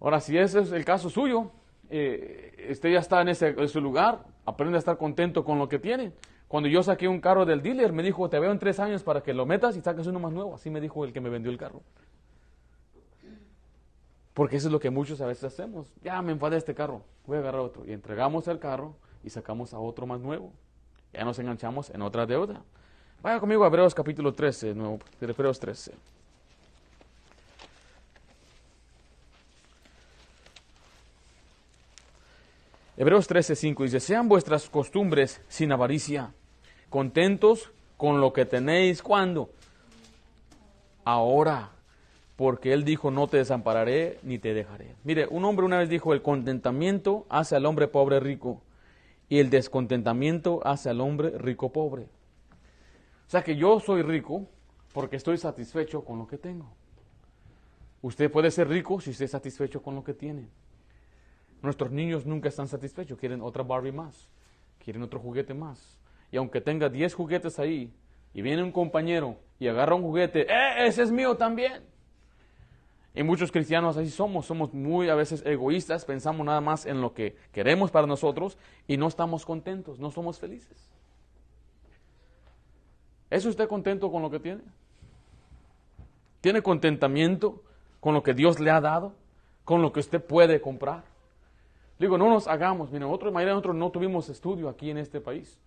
[0.00, 1.52] Ahora, si ese es el caso suyo,
[1.88, 6.12] eh, usted ya está en ese, lugar, aprende a estar contento con lo que tiene.
[6.48, 9.22] Cuando yo saqué un carro del dealer, me dijo, te veo en tres años para
[9.22, 10.56] que lo metas y saques uno más nuevo.
[10.56, 11.82] Así me dijo el que me vendió el carro.
[14.34, 15.86] Porque eso es lo que muchos a veces hacemos.
[16.02, 17.84] Ya me enfadé este carro, voy a agarrar otro.
[17.86, 20.52] Y entregamos el carro y sacamos a otro más nuevo.
[21.12, 22.62] Ya nos enganchamos en otra deuda.
[23.22, 25.92] Vaya conmigo a Hebreos capítulo 13, nuevo, Hebreos 13.
[32.96, 36.32] Hebreos 13:5 dice, sean vuestras costumbres sin avaricia,
[36.90, 39.50] contentos con lo que tenéis cuando.
[41.04, 41.70] Ahora,
[42.36, 44.94] porque Él dijo, no te desampararé ni te dejaré.
[45.04, 48.62] Mire, un hombre una vez dijo, el contentamiento hace al hombre pobre rico
[49.28, 52.04] y el descontentamiento hace al hombre rico pobre.
[53.26, 54.46] O sea que yo soy rico
[54.92, 56.66] porque estoy satisfecho con lo que tengo.
[58.02, 60.48] Usted puede ser rico si esté satisfecho con lo que tiene.
[61.62, 64.28] Nuestros niños nunca están satisfechos, quieren otra Barbie más,
[64.82, 65.98] quieren otro juguete más.
[66.32, 67.92] Y aunque tenga 10 juguetes ahí,
[68.34, 71.91] y viene un compañero y agarra un juguete, ¡eh, ese es mío también!
[73.14, 77.12] Y muchos cristianos así somos, somos muy a veces egoístas, pensamos nada más en lo
[77.12, 78.56] que queremos para nosotros
[78.86, 80.90] y no estamos contentos, no somos felices.
[83.28, 84.62] ¿Es usted contento con lo que tiene?
[86.40, 87.62] ¿Tiene contentamiento
[88.00, 89.12] con lo que Dios le ha dado?
[89.64, 91.04] ¿Con lo que usted puede comprar?
[91.98, 92.90] Digo, no nos hagamos.
[92.90, 95.58] Mira, nosotros, mayoría de nosotros no tuvimos estudio aquí en este país.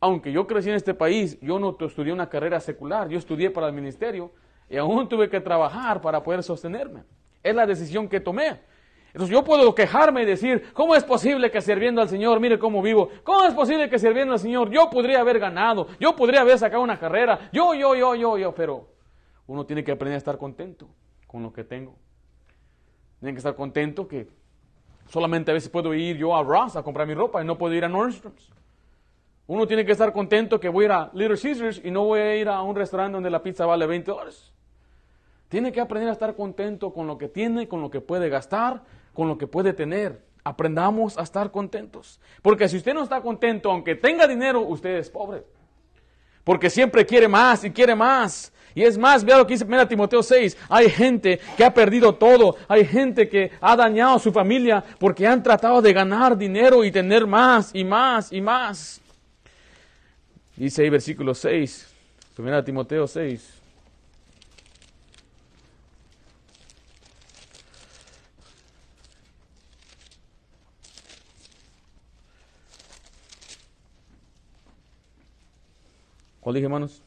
[0.00, 3.66] Aunque yo crecí en este país, yo no estudié una carrera secular, yo estudié para
[3.66, 4.30] el ministerio
[4.68, 7.02] y aún tuve que trabajar para poder sostenerme.
[7.42, 8.60] Es la decisión que tomé.
[9.08, 12.82] Entonces yo puedo quejarme y decir, ¿cómo es posible que sirviendo al Señor, mire cómo
[12.82, 13.08] vivo?
[13.24, 15.88] ¿Cómo es posible que sirviendo al Señor yo podría haber ganado?
[15.98, 17.48] Yo podría haber sacado una carrera.
[17.52, 18.54] Yo, yo, yo, yo, yo.
[18.54, 18.88] Pero
[19.46, 20.88] uno tiene que aprender a estar contento
[21.26, 21.96] con lo que tengo.
[23.20, 24.28] Tiene que estar contento que
[25.08, 27.74] Solamente a veces puedo ir yo a Ross a comprar mi ropa y no puedo
[27.74, 28.50] ir a Nordstrom's.
[29.48, 32.20] Uno tiene que estar contento que voy a ir a Little Caesars y no voy
[32.20, 34.52] a ir a un restaurante donde la pizza vale 20 dólares.
[35.48, 38.82] Tiene que aprender a estar contento con lo que tiene, con lo que puede gastar,
[39.14, 40.20] con lo que puede tener.
[40.42, 42.20] Aprendamos a estar contentos.
[42.42, 45.44] Porque si usted no está contento, aunque tenga dinero, usted es pobre.
[46.42, 48.52] Porque siempre quiere más y quiere más.
[48.74, 50.56] Y es más, vea lo que dice 1 Timoteo 6.
[50.68, 52.56] Hay gente que ha perdido todo.
[52.68, 56.90] Hay gente que ha dañado a su familia porque han tratado de ganar dinero y
[56.90, 59.00] tener más y más y más.
[60.56, 61.86] Dice ahí versículo 6.
[62.38, 63.62] 1 Timoteo 6.
[76.40, 77.05] ¿Cuál dije, hermanos?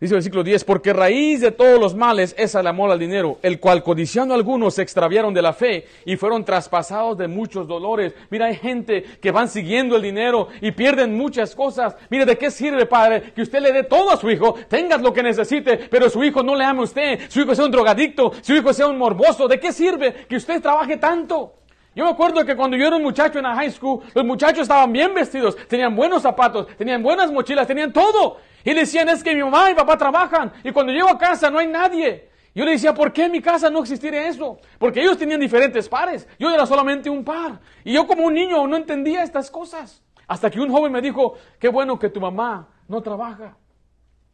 [0.00, 3.40] Dice el versículo 10, porque raíz de todos los males es el amor al dinero,
[3.42, 8.14] el cual codiciando algunos se extraviaron de la fe y fueron traspasados de muchos dolores.
[8.30, 11.96] Mira, hay gente que van siguiendo el dinero y pierden muchas cosas.
[12.10, 14.54] Mire, ¿de qué sirve, padre, que usted le dé todo a su hijo?
[14.68, 17.64] Tengas lo que necesite, pero su hijo no le ame a usted, su hijo sea
[17.64, 19.48] un drogadicto, su hijo sea un morboso.
[19.48, 21.57] ¿De qué sirve que usted trabaje tanto?
[21.98, 24.60] Yo me acuerdo que cuando yo era un muchacho en la high school, los muchachos
[24.60, 28.36] estaban bien vestidos, tenían buenos zapatos, tenían buenas mochilas, tenían todo.
[28.62, 30.52] Y decían, es que mi mamá y papá trabajan.
[30.62, 32.30] Y cuando llego a casa no hay nadie.
[32.54, 34.60] Yo le decía, ¿por qué en mi casa no existiría eso?
[34.78, 36.28] Porque ellos tenían diferentes pares.
[36.38, 37.58] Yo era solamente un par.
[37.82, 40.00] Y yo como un niño no entendía estas cosas.
[40.28, 43.56] Hasta que un joven me dijo, qué bueno que tu mamá no trabaja.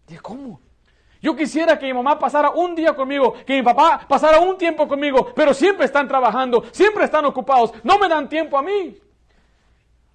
[0.07, 0.61] Dije, ¿cómo?
[1.25, 4.87] Yo quisiera que mi mamá pasara un día conmigo, que mi papá pasara un tiempo
[4.87, 8.95] conmigo, pero siempre están trabajando, siempre están ocupados, no me dan tiempo a mí.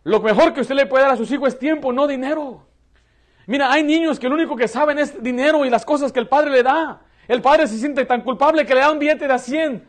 [0.04, 2.62] Lo mejor que usted le puede dar a sus hijos es tiempo, no dinero.
[3.48, 6.28] Mira, hay niños que lo único que saben es dinero y las cosas que el
[6.28, 7.02] padre le da.
[7.28, 9.84] El padre se siente tan culpable que le da un billete de a 100.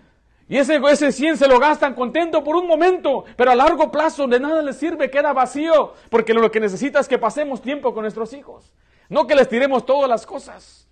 [0.49, 4.27] Y ese, ese 100 se lo gastan contento por un momento, pero a largo plazo
[4.27, 8.05] de nada les sirve, queda vacío, porque lo que necesita es que pasemos tiempo con
[8.05, 8.73] nuestros hijos,
[9.11, 10.89] no que les tiremos todas las cosas.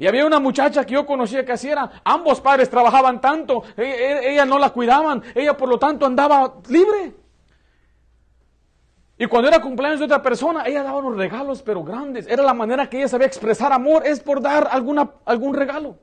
[0.00, 2.00] Y había una muchacha que yo conocía que así era.
[2.04, 3.62] Ambos padres trabajaban tanto.
[3.76, 5.22] E, e, ella, no la cuidaban.
[5.34, 7.12] Ella por lo tanto andaba libre.
[9.18, 12.26] Y cuando era cumpleaños de otra persona, ella daba unos regalos, pero grandes.
[12.28, 15.98] Era la manera que ella sabía expresar amor, es por dar alguna, algún regalo.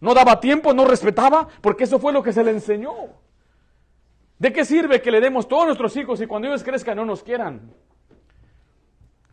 [0.00, 2.94] No daba tiempo, no respetaba, porque eso fue lo que se le enseñó.
[4.40, 7.22] ¿De qué sirve que le demos todos nuestros hijos y cuando ellos crezcan no nos
[7.22, 7.72] quieran?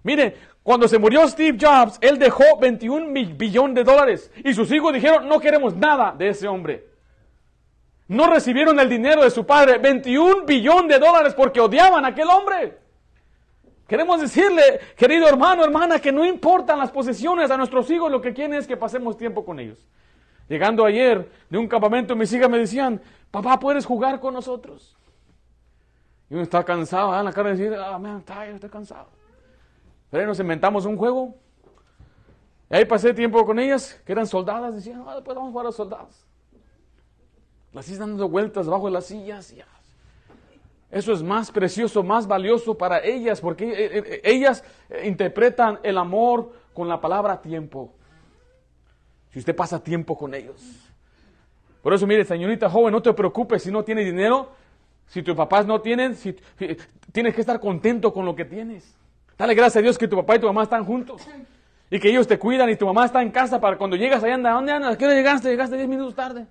[0.04, 4.94] Mire, cuando se murió Steve Jobs, él dejó 21 billones de dólares y sus hijos
[4.94, 6.88] dijeron, no queremos nada de ese hombre.
[8.08, 12.30] No recibieron el dinero de su padre, 21 billones de dólares porque odiaban a aquel
[12.30, 12.78] hombre.
[13.88, 18.34] Queremos decirle, querido hermano, hermana, que no importan las posesiones a nuestros hijos, lo que
[18.34, 19.86] quieren es que pasemos tiempo con ellos.
[20.48, 23.02] Llegando ayer de un campamento, mis hijas me decían,
[23.32, 24.96] papá, ¿puedes jugar con nosotros?
[26.30, 28.24] Y uno está cansado, en la cara de decir, ah, man,
[28.54, 29.08] estoy cansado.
[30.14, 31.34] Pero ahí nos inventamos un juego.
[32.70, 34.76] Y ahí pasé tiempo con ellas, que eran soldadas.
[34.76, 36.28] Decían, ah, después vamos a jugar a los soldados.
[37.72, 39.56] Las sillas dando vueltas bajo las sillas.
[40.92, 44.64] Eso es más precioso, más valioso para ellas, porque eh, eh, eh, ellas
[45.04, 47.92] interpretan el amor con la palabra tiempo.
[49.32, 50.62] Si usted pasa tiempo con ellos.
[51.82, 54.52] Por eso, mire, señorita joven, no te preocupes si no tienes dinero,
[55.08, 56.38] si tus papás no tienen, si,
[57.12, 58.96] tienes que estar contento con lo que tienes.
[59.38, 61.28] Dale gracias a Dios que tu papá y tu mamá están juntos.
[61.90, 64.32] Y que ellos te cuidan y tu mamá está en casa para cuando llegas ahí
[64.32, 64.52] anda.
[64.52, 64.96] ¿Dónde andas?
[64.96, 65.50] ¿A qué hora llegaste?
[65.50, 66.48] Llegaste 10 minutos tarde.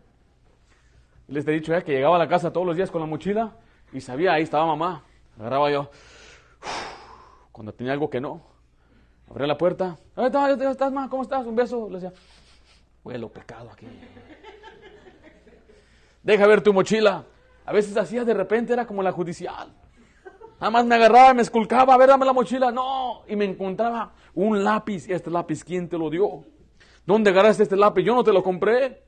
[1.29, 3.53] Les he dicho ya que llegaba a la casa todos los días con la mochila
[3.93, 5.05] y sabía, ahí estaba mamá.
[5.39, 5.91] Agarraba yo.
[7.53, 8.43] Cuando tenía algo que no.
[9.31, 9.97] Abría la puerta.
[10.15, 11.09] ¿Dónde estás, mamá?
[11.09, 11.47] ¿Cómo estás?
[11.47, 11.89] Un beso.
[11.89, 12.13] Le decía,
[13.03, 13.87] huelo pecado aquí.
[16.23, 17.25] Deja ver tu mochila.
[17.65, 19.73] A veces hacía de repente, era como la judicial.
[20.63, 22.71] Nada más me agarraba, me esculcaba, a ver, dame la mochila.
[22.71, 25.09] No, y me encontraba un lápiz.
[25.09, 26.45] ¿Y este lápiz quién te lo dio?
[27.05, 28.05] ¿Dónde agarraste este lápiz?
[28.05, 29.03] Yo no te lo compré.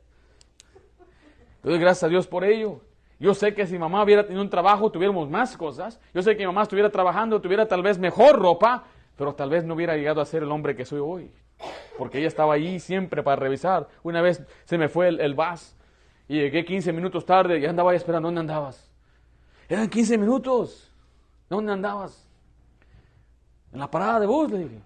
[1.62, 2.80] doy gracias a Dios por ello.
[3.20, 6.00] Yo sé que si mamá hubiera tenido un trabajo, tuviéramos más cosas.
[6.12, 8.82] Yo sé que mi mamá estuviera trabajando, tuviera tal vez mejor ropa,
[9.16, 11.30] pero tal vez no hubiera llegado a ser el hombre que soy hoy.
[11.96, 13.86] Porque ella estaba ahí siempre para revisar.
[14.02, 15.76] Una vez se me fue el, el bus
[16.26, 18.26] y llegué 15 minutos tarde y andaba ahí esperando.
[18.26, 18.90] ¿Dónde andabas?
[19.68, 20.90] Eran 15 minutos.
[21.48, 22.26] ¿Dónde andabas?
[23.72, 24.80] En la parada de bus, le dije.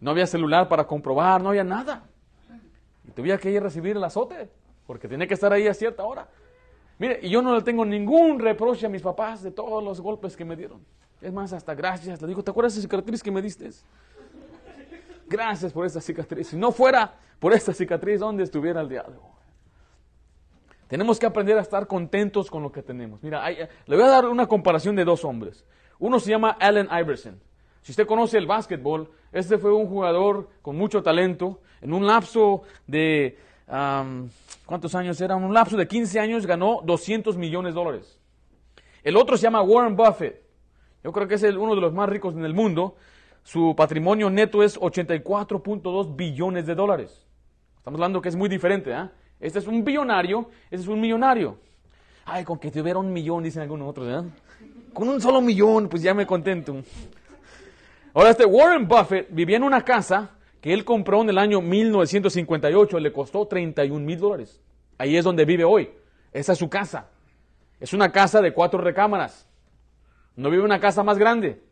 [0.00, 2.04] No había celular para comprobar, no había nada.
[3.06, 4.50] Y tuve que ir a recibir el azote,
[4.86, 6.28] porque tenía que estar ahí a cierta hora.
[6.98, 10.36] Mire, y yo no le tengo ningún reproche a mis papás de todos los golpes
[10.36, 10.80] que me dieron.
[11.20, 12.20] Es más, hasta gracias.
[12.20, 13.70] Le digo, ¿te acuerdas de esa cicatriz que me diste?
[15.26, 16.48] Gracias por esa cicatriz.
[16.48, 19.36] Si no fuera por esta cicatriz, ¿dónde estuviera el día de hoy?
[20.88, 23.22] Tenemos que aprender a estar contentos con lo que tenemos.
[23.22, 25.64] Mira, le voy a dar una comparación de dos hombres.
[25.98, 27.40] Uno se llama Allen Iverson.
[27.82, 31.60] Si usted conoce el básquetbol, este fue un jugador con mucho talento.
[31.80, 33.38] En un lapso de,
[34.66, 35.36] ¿cuántos años era?
[35.36, 38.20] En un lapso de 15 años ganó 200 millones de dólares.
[39.02, 40.42] El otro se llama Warren Buffett.
[41.04, 42.96] Yo creo que es uno de los más ricos en el mundo.
[43.44, 47.24] Su patrimonio neto es 84.2 billones de dólares.
[47.76, 48.90] Estamos hablando que es muy diferente.
[48.90, 49.08] ¿eh?
[49.40, 51.58] Este es un billonario, este es un millonario.
[52.24, 54.08] Ay, con que tuviera un millón, dicen algunos otros.
[54.08, 54.28] ¿eh?
[54.92, 56.76] Con un solo millón, pues ya me contento.
[58.14, 60.30] Ahora, este Warren Buffett vivía en una casa
[60.60, 64.60] que él compró en el año 1958, le costó 31 mil dólares.
[64.98, 65.90] Ahí es donde vive hoy.
[66.32, 67.08] Esa es su casa.
[67.78, 69.46] Es una casa de cuatro recámaras.
[70.34, 71.62] No vive en una casa más grande.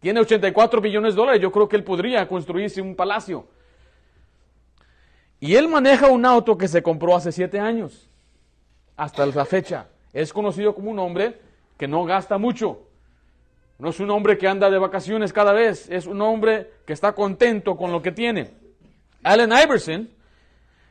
[0.00, 1.42] Tiene 84 billones de dólares.
[1.42, 3.46] Yo creo que él podría construirse un palacio.
[5.42, 8.08] Y él maneja un auto que se compró hace siete años.
[8.96, 9.88] Hasta la fecha.
[10.12, 11.36] Es conocido como un hombre
[11.76, 12.82] que no gasta mucho.
[13.80, 15.90] No es un hombre que anda de vacaciones cada vez.
[15.90, 18.52] Es un hombre que está contento con lo que tiene.
[19.24, 20.08] Allen Iverson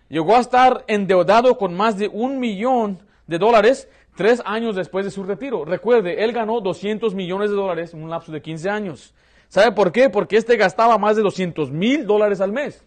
[0.10, 3.88] llegó a estar endeudado con más de un millón de dólares
[4.18, 5.64] tres años después de su retiro.
[5.64, 9.14] Recuerde, él ganó 200 millones de dólares en un lapso de 15 años.
[9.48, 10.10] ¿Sabe por qué?
[10.10, 12.84] Porque este gastaba más de 200 mil dólares al mes.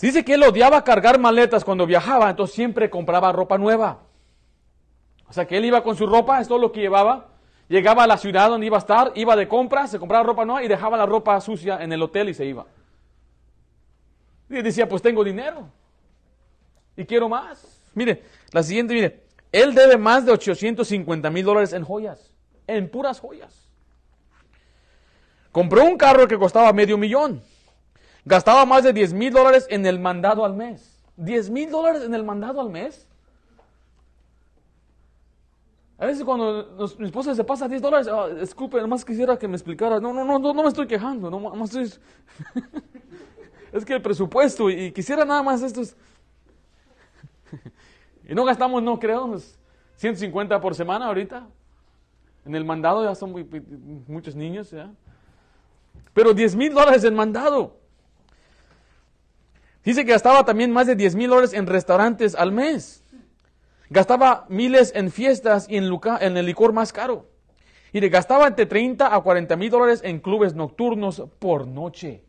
[0.00, 3.98] Dice que él odiaba cargar maletas cuando viajaba, entonces siempre compraba ropa nueva.
[5.28, 7.28] O sea que él iba con su ropa, es todo lo que llevaba.
[7.68, 10.62] Llegaba a la ciudad donde iba a estar, iba de compras, se compraba ropa nueva
[10.62, 12.66] y dejaba la ropa sucia en el hotel y se iba.
[14.48, 15.68] Y decía, pues tengo dinero
[16.96, 17.82] y quiero más.
[17.94, 18.22] Mire,
[18.52, 22.32] la siguiente, mire, él debe más de 850 mil dólares en joyas,
[22.66, 23.68] en puras joyas.
[25.52, 27.42] Compró un carro que costaba medio millón.
[28.24, 31.02] Gastaba más de 10 mil dólares en el mandado al mes.
[31.16, 33.08] 10 mil dólares en el mandado al mes.
[35.98, 39.56] A veces cuando mi esposa se pasa 10 dólares, oh, disculpe, nomás quisiera que me
[39.56, 39.98] explicara.
[39.98, 41.28] No, no, no, no, me estoy quejando.
[41.28, 41.92] No, estoy...
[43.72, 45.96] es que el presupuesto y quisiera nada más estos...
[48.28, 49.38] Y no gastamos, no creo,
[49.96, 51.46] 150 por semana ahorita.
[52.44, 53.32] En el mandado ya son
[54.06, 54.90] muchos niños, ¿ya?
[56.12, 57.77] Pero 10 mil dólares en mandado.
[59.88, 63.02] Dice que gastaba también más de 10 mil dólares en restaurantes al mes.
[63.88, 67.24] Gastaba miles en fiestas y en, el licor más caro.
[67.90, 72.22] Y le gastaba entre 30 a 40 mil dólares en clubes nocturnos por noche.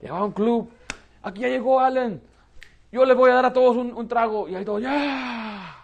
[0.00, 0.68] Llegaba a un club.
[1.22, 2.20] Aquí ya llegó Allen
[2.90, 4.48] yo les voy a dar a todos un, trago.
[4.48, 5.76] Y ahí todos, ya.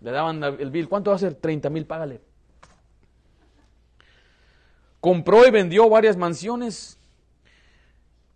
[0.00, 0.88] Le daban el bill.
[0.88, 1.36] ¿Cuánto va a ser?
[1.36, 2.20] 30 mil, págale.
[4.98, 6.98] Compró y vendió varias mansiones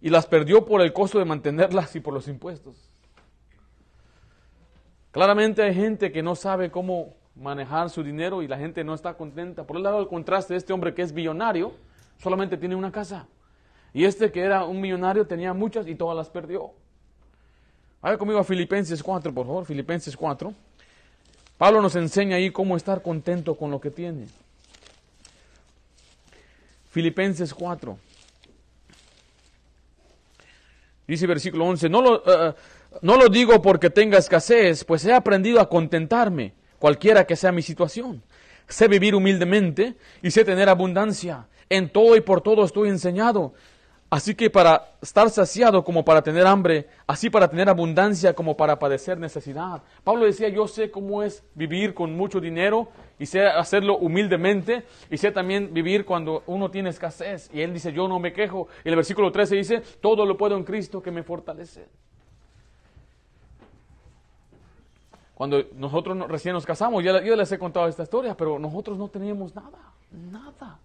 [0.07, 2.77] y las perdió por el costo de mantenerlas y por los impuestos.
[5.11, 9.15] Claramente hay gente que no sabe cómo manejar su dinero y la gente no está
[9.15, 9.65] contenta.
[9.65, 11.73] Por el lado del contraste, este hombre que es billonario
[12.23, 13.27] solamente tiene una casa.
[13.93, 16.71] Y este que era un millonario tenía muchas y todas las perdió.
[18.01, 20.55] Vaya conmigo a Filipenses 4, por favor, Filipenses 4.
[21.59, 24.29] Pablo nos enseña ahí cómo estar contento con lo que tiene.
[26.91, 27.99] Filipenses 4.
[31.07, 32.55] Dice versículo 11, no lo, eh,
[33.03, 37.63] no lo digo porque tenga escasez, pues he aprendido a contentarme, cualquiera que sea mi
[37.63, 38.23] situación.
[38.69, 41.47] Sé vivir humildemente y sé tener abundancia.
[41.69, 43.55] En todo y por todo estoy enseñado
[44.09, 48.79] Así que para estar saciado como para tener hambre, así para tener abundancia como para
[48.79, 49.83] padecer necesidad.
[50.05, 52.89] Pablo decía, yo sé cómo es vivir con mucho dinero
[53.19, 57.51] y sé hacerlo humildemente y sé también vivir cuando uno tiene escasez.
[57.53, 58.69] Y él dice, yo no me quejo.
[58.85, 61.89] Y el versículo 13 dice, todo lo puedo en Cristo que me fortalece.
[65.35, 69.55] Cuando nosotros recién nos casamos, yo les he contado esta historia, pero nosotros no teníamos
[69.55, 70.79] nada, nada.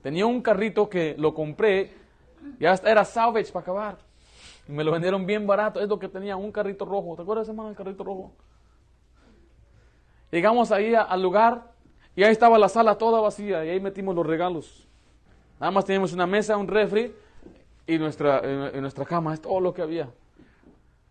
[0.00, 2.05] Tenía un carrito que lo compré
[2.58, 3.98] ya era salvage para acabar.
[4.68, 5.80] Y me lo vendieron bien barato.
[5.80, 7.14] Es lo que tenía, un carrito rojo.
[7.16, 8.32] ¿Te acuerdas, hermano, el carrito rojo?
[10.30, 11.72] Llegamos ahí al lugar
[12.16, 14.86] y ahí estaba la sala toda vacía y ahí metimos los regalos.
[15.60, 17.14] Nada más teníamos una mesa, un refri
[17.86, 19.34] y nuestra, en, nuestra cama.
[19.34, 20.08] Es todo lo que había.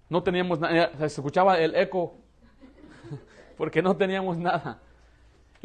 [0.09, 0.91] No teníamos nada.
[0.97, 2.15] Se escuchaba el eco
[3.57, 4.79] porque no teníamos nada.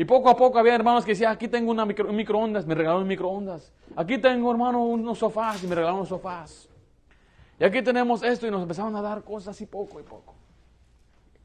[0.01, 3.07] Y poco a poco había hermanos que decían, aquí tengo una un microondas, me regalaron
[3.07, 3.71] microondas.
[3.95, 6.71] Aquí tengo, hermano, unos sofás y me regalaron unos sofás.
[7.59, 10.35] Y aquí tenemos esto y nos empezaron a dar cosas y poco y poco.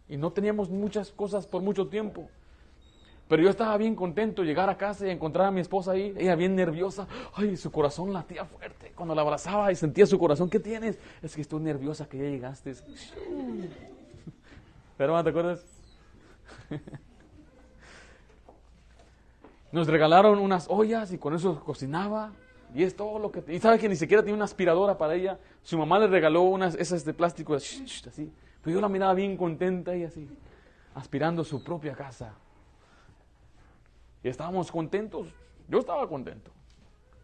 [0.08, 2.30] Y no teníamos muchas cosas por mucho tiempo.
[3.28, 6.36] Pero yo estaba bien contento llegar a casa y encontrar a mi esposa ahí, ella
[6.36, 7.10] bien nerviosa.
[7.34, 8.94] Ay, su corazón latía fuerte.
[8.96, 10.98] Cuando la abrazaba y sentía su corazón, ¿qué tienes?
[11.22, 12.72] Es que estoy nerviosa que ya llegaste.
[14.98, 15.66] Pero, ¿te acuerdas?
[19.76, 22.32] Nos regalaron unas ollas y con eso cocinaba.
[22.74, 23.44] Y es todo lo que...
[23.50, 25.38] Y sabe que ni siquiera tiene una aspiradora para ella.
[25.64, 27.86] Su mamá le regaló unas esas de plástico así.
[28.62, 30.30] Pero yo la miraba bien contenta y así,
[30.94, 32.36] aspirando su propia casa.
[34.24, 35.28] Y estábamos contentos.
[35.68, 36.52] Yo estaba contento.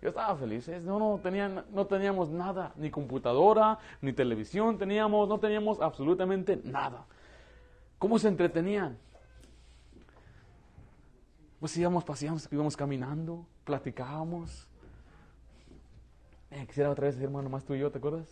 [0.01, 0.67] Yo estaba feliz.
[0.83, 7.05] No, no, tenían, no teníamos nada, ni computadora, ni televisión teníamos, no teníamos absolutamente nada.
[7.97, 8.97] ¿Cómo se entretenían?
[11.61, 14.67] Pues íbamos, paseamos, íbamos caminando, platicábamos.
[16.49, 18.27] Eh, quisiera otra vez, hermano, más tú y yo, ¿te acuerdas?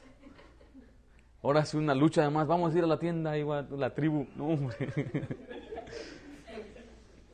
[1.43, 4.25] Ahora es una lucha además, vamos a ir a la tienda, igual, la tribu.
[4.35, 4.57] No,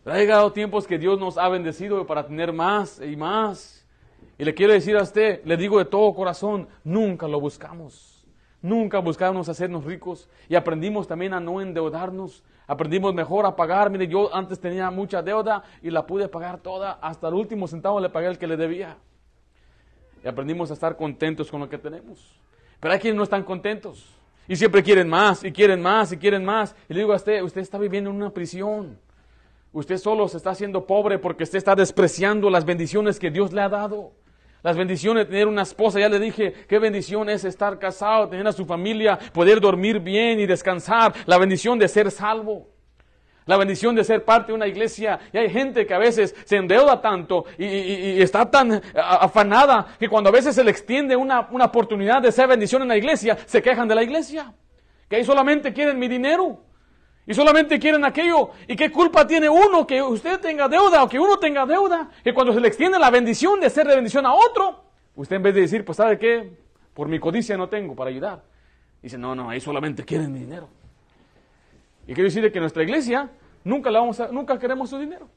[0.12, 3.88] ha llegado tiempos que Dios nos ha bendecido para tener más y más.
[4.38, 8.28] Y le quiero decir a usted, le digo de todo corazón, nunca lo buscamos.
[8.62, 10.28] Nunca buscamos hacernos ricos.
[10.50, 12.44] Y aprendimos también a no endeudarnos.
[12.68, 13.90] Aprendimos mejor a pagar.
[13.90, 16.94] Mire, yo antes tenía mucha deuda y la pude pagar toda.
[17.02, 18.98] Hasta el último centavo le pagué el que le debía.
[20.24, 22.36] Y aprendimos a estar contentos con lo que tenemos.
[22.80, 24.16] Pero hay quienes no están contentos.
[24.48, 26.76] Y siempre quieren más, y quieren más, y quieren más.
[26.88, 29.00] Y le digo a usted, usted está viviendo en una prisión.
[29.74, 33.62] Usted solo se está haciendo pobre porque usted está despreciando las bendiciones que Dios le
[33.62, 34.14] ha dado.
[34.66, 38.48] Las bendiciones de tener una esposa, ya le dije, qué bendición es estar casado, tener
[38.48, 41.14] a su familia, poder dormir bien y descansar.
[41.28, 42.68] La bendición de ser salvo.
[43.46, 45.20] La bendición de ser parte de una iglesia.
[45.32, 50.32] Y hay gente que a veces se endeuda tanto y, está tan afanada que cuando
[50.32, 53.62] a veces se le extiende una, una oportunidad de ser bendición en la iglesia, se
[53.62, 54.52] quejan de la iglesia.
[55.08, 56.60] Que ahí solamente quieren mi dinero.
[57.28, 58.52] Y solamente quieren aquello.
[58.68, 62.10] ¿Y qué culpa tiene uno que usted tenga deuda o que uno tenga deuda?
[62.24, 64.84] Que cuando se le extiende la bendición de ser bendición a otro,
[65.16, 66.52] usted en vez de decir, pues sabe qué,
[66.94, 68.44] por mi codicia no tengo para ayudar.
[69.02, 70.70] Dice, no, no, ahí solamente quieren mi dinero.
[72.04, 73.32] Y quiero decirle que nuestra iglesia
[73.64, 75.28] nunca, la vamos a, nunca queremos su dinero.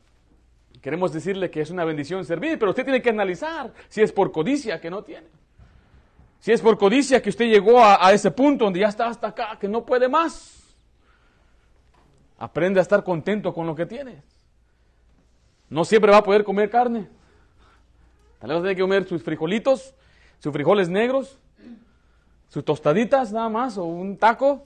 [0.83, 4.31] Queremos decirle que es una bendición servir, pero usted tiene que analizar si es por
[4.31, 5.27] codicia que no tiene.
[6.39, 9.59] Si es por codicia que usted llegó a ese punto donde ya está hasta acá,
[9.59, 10.58] que no puede más.
[12.39, 14.23] Aprende a estar contento con lo que tienes.
[15.69, 17.09] No siempre va a poder comer carne.
[18.39, 19.95] Tal vez tiene que comer sus frijolitos,
[20.39, 21.39] sus frijoles negros,
[22.49, 24.65] sus tostaditas nada más o un taco.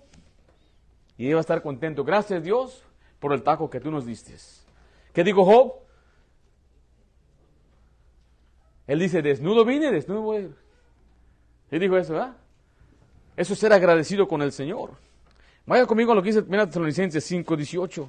[1.16, 2.04] Y va a estar contento.
[2.04, 2.84] Gracias Dios
[3.18, 4.36] por el taco que tú nos diste.
[5.12, 5.74] ¿Qué dijo Job?
[8.86, 10.54] Él dice, desnudo vine, desnudo voy.
[11.70, 12.36] Él dijo eso, ¿verdad?
[13.36, 14.90] Eso es ser agradecido con el Señor.
[15.64, 18.08] Vaya conmigo a lo que dice 1 Tesalonicenses 5, 18.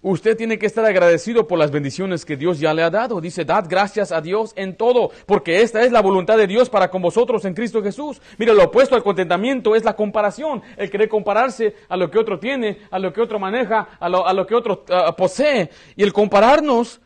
[0.00, 3.20] Usted tiene que estar agradecido por las bendiciones que Dios ya le ha dado.
[3.20, 6.90] Dice, dad gracias a Dios en todo, porque esta es la voluntad de Dios para
[6.90, 8.22] con vosotros en Cristo Jesús.
[8.38, 10.62] Mira, lo opuesto al contentamiento es la comparación.
[10.76, 14.46] El querer compararse a lo que otro tiene, a lo que otro maneja, a lo,
[14.46, 15.70] que otro ah, posee.
[15.96, 17.00] Y el compararnos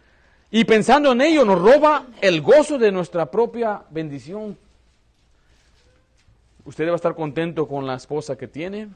[0.50, 4.58] y pensando en ello nos roba el gozo de nuestra propia bendición
[6.70, 8.90] Usted debe estar contento con la esposa que tiene,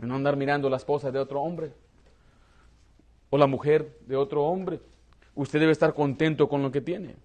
[0.00, 1.72] y no andar mirando la esposa de otro hombre
[3.30, 4.78] o la mujer de otro hombre.
[5.34, 7.16] Usted debe estar contento con lo que tiene.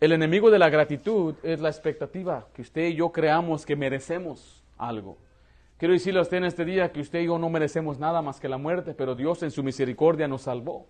[0.00, 4.64] El enemigo de la gratitud es la expectativa que usted y yo creamos que merecemos
[4.78, 5.18] algo.
[5.76, 8.40] Quiero decirle a usted en este día que usted y yo no merecemos nada más
[8.40, 10.86] que la muerte, pero Dios en su misericordia nos salvó.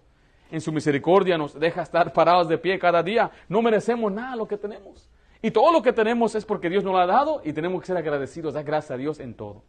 [0.53, 3.29] En su misericordia nos deja estar parados de pie cada día.
[3.49, 5.11] No merecemos nada lo que tenemos.
[5.45, 7.89] Y todo lo que tenemos es porque Dios nos lo ha dado y tenemos que
[7.89, 8.55] ser agradecidos.
[8.55, 9.63] Da gracias a Dios en todo.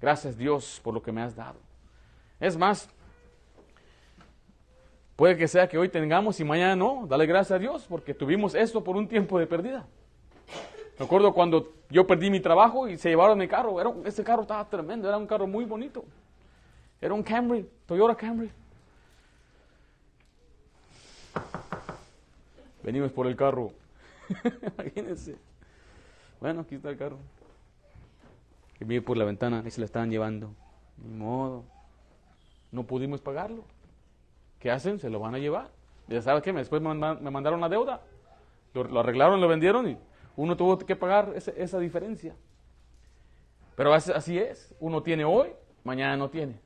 [0.00, 1.58] Gracias Dios por lo que me has dado.
[2.40, 2.88] Es más,
[5.14, 7.06] puede que sea que hoy tengamos y mañana no.
[7.06, 9.84] Dale gracias a Dios porque tuvimos esto por un tiempo de pérdida.
[10.98, 13.78] Me acuerdo cuando yo perdí mi trabajo y se llevaron mi carro.
[13.82, 16.06] Era, ese carro estaba tremendo, era un carro muy bonito.
[17.02, 18.50] Era un Camry, Toyota Camry.
[22.82, 23.72] Venimos por el carro.
[24.78, 25.36] Imagínense.
[26.40, 27.18] Bueno, aquí está el carro.
[28.78, 30.54] Que vi por la ventana y se la estaban llevando.
[30.96, 31.64] Ni modo.
[32.70, 33.64] No pudimos pagarlo.
[34.58, 34.98] ¿Qué hacen?
[34.98, 35.70] Se lo van a llevar.
[36.08, 38.02] Ya sabes qué, después me mandaron la deuda.
[38.74, 39.98] Lo, arreglaron, lo vendieron y
[40.36, 42.34] uno tuvo que pagar esa, diferencia.
[43.76, 44.74] Pero así es.
[44.80, 45.50] Uno tiene hoy,
[45.84, 46.58] mañana no tiene.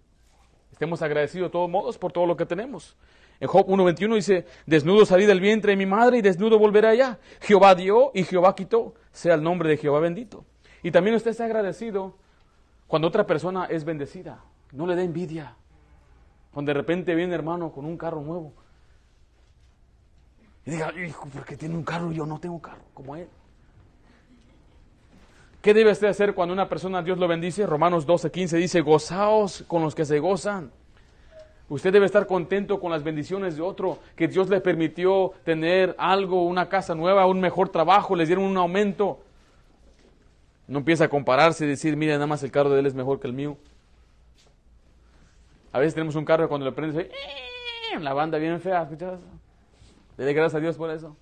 [0.72, 2.96] Estemos agradecidos de todos modos por todo lo que tenemos.
[3.40, 7.18] En Job 1.21 dice, desnudo salí del vientre de mi madre y desnudo volveré allá.
[7.40, 8.94] Jehová dio y Jehová quitó.
[9.12, 10.44] Sea el nombre de Jehová bendito.
[10.82, 12.16] Y también usted está agradecido
[12.86, 15.56] Cuando otra persona es bendecida, no le dé envidia.
[16.52, 18.54] Cuando de repente viene hermano con un carro nuevo.
[20.64, 23.28] Y diga, hijo, porque tiene un carro y yo no tengo carro como él.
[25.60, 27.66] ¿Qué debe usted hacer cuando una persona Dios lo bendice?
[27.66, 30.70] Romanos 12, 15 dice, gozaos con los que se gozan.
[31.68, 36.44] Usted debe estar contento con las bendiciones de otro, que Dios le permitió tener algo,
[36.44, 39.20] una casa nueva, un mejor trabajo, les dieron un aumento.
[40.68, 43.18] No empieza a compararse y decir, mira, nada más el carro de él es mejor
[43.18, 43.56] que el mío.
[45.72, 47.10] A veces tenemos un carro que cuando lo prendes, ¡eh!
[48.00, 49.20] la banda bien fea, ¿escuchas?
[50.16, 51.16] Le dé gracias a Dios por eso.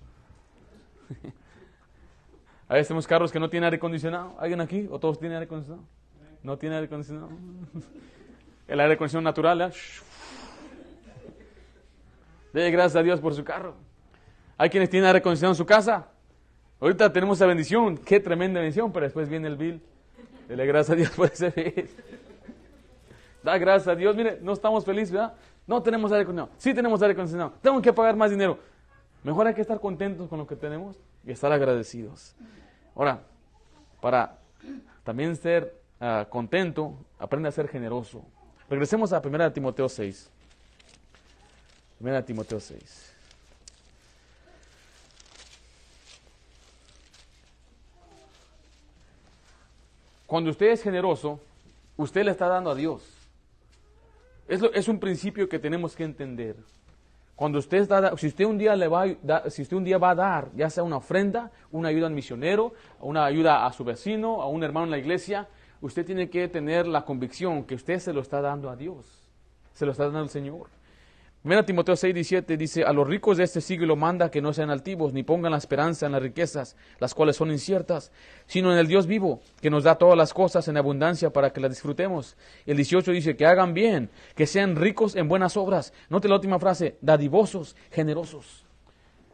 [2.67, 4.35] a veces tenemos carros que no tienen aire acondicionado.
[4.39, 4.87] ¿Alguien aquí?
[4.91, 5.85] ¿O todos tienen aire acondicionado?
[6.43, 7.29] No tiene aire acondicionado.
[8.67, 9.71] el aire acondicionado natural, ¿eh?
[12.55, 13.73] Dele gracias a Dios por su carro.
[14.57, 16.07] Hay quienes tienen aire acondicionado en su casa.
[16.79, 19.81] Ahorita tenemos esa bendición, qué tremenda bendición, pero después viene el bill.
[20.47, 21.89] Dele gracias a Dios por ese bill.
[23.43, 24.15] Da gracias a Dios.
[24.15, 25.33] Mire, no estamos felices, ¿verdad?
[25.67, 26.57] No tenemos aire acondicionado.
[26.57, 27.51] Sí tenemos aire acondicionado.
[27.61, 28.57] Tengo que pagar más dinero.
[29.21, 32.37] Mejor hay que estar contentos con lo que tenemos y estar agradecidos.
[32.95, 33.19] Ahora,
[33.99, 34.37] para
[35.03, 38.23] también ser uh, contento, aprende a ser generoso.
[38.69, 40.31] Regresemos a 1 Timoteo 6.
[42.05, 43.13] 1 Timoteo 6.
[50.27, 51.39] Cuando usted es generoso,
[51.97, 53.03] usted le está dando a Dios.
[54.47, 56.55] Es un principio que tenemos que entender.
[57.35, 60.11] Cuando usted está, si usted un día le va a, si usted un día va
[60.11, 64.41] a dar, ya sea una ofrenda, una ayuda al misionero, una ayuda a su vecino,
[64.41, 65.47] a un hermano en la iglesia,
[65.81, 69.05] usted tiene que tener la convicción que usted se lo está dando a Dios,
[69.73, 70.74] se lo está dando al Señor.
[71.45, 74.71] Mira Timoteo 6, 17 dice, a los ricos de este siglo manda que no sean
[74.71, 78.11] altivos, ni pongan la esperanza en las riquezas, las cuales son inciertas,
[78.47, 81.61] sino en el Dios vivo, que nos da todas las cosas en abundancia para que
[81.61, 82.35] las disfrutemos.
[82.65, 85.93] El 18 dice, que hagan bien, que sean ricos en buenas obras.
[86.09, 88.65] Note la última frase, dadivosos, generosos.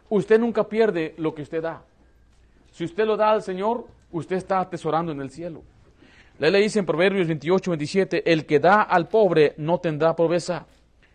[0.10, 1.82] Usted nunca pierde lo que usted da.
[2.74, 5.64] Si usted lo da al Señor, usted está atesorando en el cielo.
[6.40, 10.66] La ley dice en Proverbios 28, 27, el que da al pobre no tendrá pobreza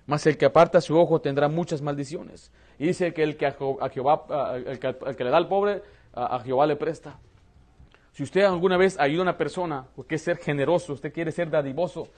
[0.07, 2.53] mas el que aparta su ojo tendrá muchas maldiciones.
[2.79, 5.83] Y dice que el que, a Jehová, el que, le da al pobre,
[6.13, 7.19] a, Jehová le presta.
[8.13, 11.51] Si usted alguna vez ayuda a una persona, porque es ser generoso, usted quiere ser
[11.51, 12.09] dadivoso,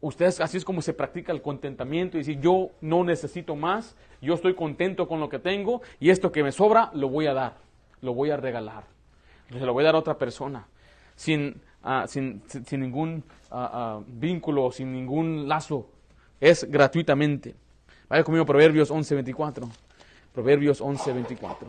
[0.00, 4.34] usted así es como se practica el contentamiento y decir yo no necesito más, yo
[4.34, 7.56] estoy contento con lo que tengo y esto que me sobra lo voy a dar,
[8.00, 8.84] lo voy a regalar,
[9.50, 10.66] se lo voy a dar a otra persona,
[11.16, 15.90] sin, ah, sin, sin, ningún ah, vínculo, sin ningún lazo
[16.40, 17.54] es gratuitamente.
[18.08, 19.68] Vaya conmigo Proverbios 11:24.
[20.34, 21.66] Proverbios 11:24.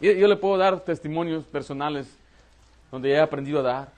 [0.00, 2.06] Yo, le puedo dar testimonios personales
[2.90, 3.92] donde he aprendido a dar.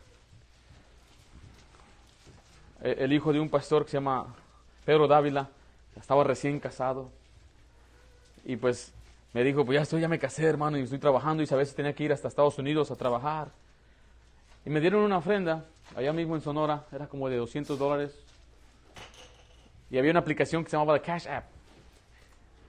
[2.83, 4.35] E, el hijo de un pastor que se llama
[4.85, 5.49] Pedro Dávila
[5.95, 7.09] estaba recién casado
[8.45, 8.93] y pues
[9.33, 11.75] me dijo, pues ya estoy, ya me casé hermano y estoy trabajando y a veces
[11.77, 13.49] tenía que ir hasta Estados Unidos a trabajar.
[14.65, 15.65] Y me dieron una ofrenda,
[15.97, 18.17] allá mismo en Sonora, era como de 200 dólares.
[19.91, 21.45] Y había una aplicación que se llamaba The Cash App.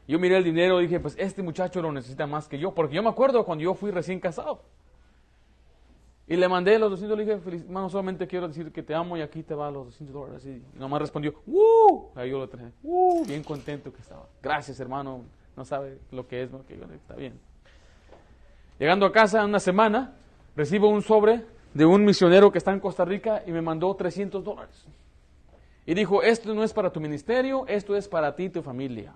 [0.07, 2.95] Yo miré el dinero y dije, pues este muchacho lo necesita más que yo, porque
[2.95, 4.61] yo me acuerdo cuando yo fui recién casado.
[6.27, 9.21] Y le mandé los 200, le dije, hermano, solamente quiero decir que te amo y
[9.21, 10.45] aquí te va los 200 dólares.
[10.45, 12.07] Y nomás respondió, ¡Uh!
[12.15, 13.25] Ahí yo lo traje, ¡Uh!
[13.25, 14.27] Bien contento que estaba.
[14.41, 15.23] Gracias, hermano.
[15.55, 16.65] No sabe lo que es, ¿no?
[16.65, 17.39] Que está bien.
[18.79, 20.15] Llegando a casa una semana,
[20.55, 24.43] recibo un sobre de un misionero que está en Costa Rica y me mandó 300
[24.43, 24.85] dólares.
[25.85, 29.13] Y dijo, esto no es para tu ministerio, esto es para ti y tu familia.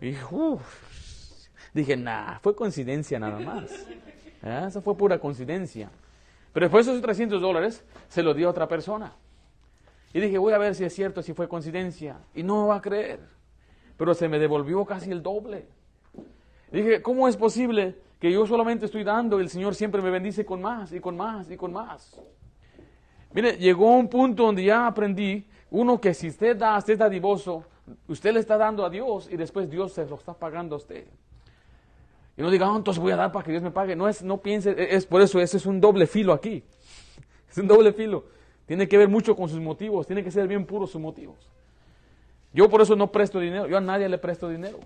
[0.00, 0.14] Y
[1.72, 3.70] dije, nah, fue coincidencia nada más.
[4.42, 4.64] ¿Eh?
[4.68, 5.90] Eso fue pura coincidencia.
[6.52, 9.12] Pero después de esos 300 dólares se lo dio a otra persona.
[10.12, 12.18] Y dije, voy a ver si es cierto, si fue coincidencia.
[12.34, 13.20] Y no me va a creer.
[13.96, 15.66] Pero se me devolvió casi el doble.
[16.70, 20.62] dije, ¿cómo es posible que yo solamente estoy dando, el Señor siempre me bendice con
[20.62, 22.18] más y con más y con más.
[23.34, 27.64] Mire, llegó un punto donde ya aprendí, uno que si usted da, usted está dadivoso,
[28.08, 31.06] usted le está dando a Dios y después Dios se lo está pagando a usted.
[32.34, 33.94] Y no diga, oh, entonces voy a dar para que Dios me pague.
[33.94, 36.64] No es, no piense, e, es por eso, ese es un doble filo aquí.
[37.50, 38.24] Es un doble filo.
[38.64, 41.52] Tiene que ver mucho con sus motivos, tiene que ser bien puros sus motivos.
[42.54, 44.78] Yo por eso no presto dinero, yo a nadie le presto dinero.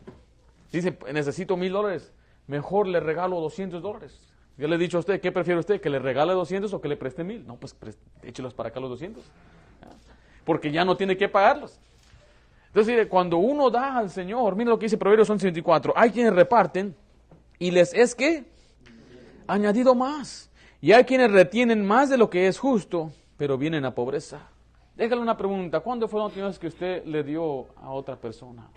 [0.73, 2.13] Dice, necesito mil dólares
[2.49, 4.21] mejor le regalo 200 dólares.
[4.57, 5.81] Yo le he dicho a usted, ¿qué prefiere usted?
[5.81, 7.47] ¿Que le regale 200 o que le preste mil?
[7.47, 7.77] No, pues
[8.23, 9.23] échelos para acá los 200.
[10.45, 11.79] Porque ya no tiene que pagarlos.
[12.67, 16.97] Entonces, cuando uno da al Señor, mira lo que dice Proverbios 11.24, hay quienes reparten
[17.59, 18.45] y les es que
[19.47, 20.51] añadido más.
[20.81, 24.49] Y hay quienes retienen más de lo que es justo, pero vienen a pobreza.
[24.97, 28.69] Déjale una pregunta, ¿cuándo fue la última vez que usted le dio a otra persona?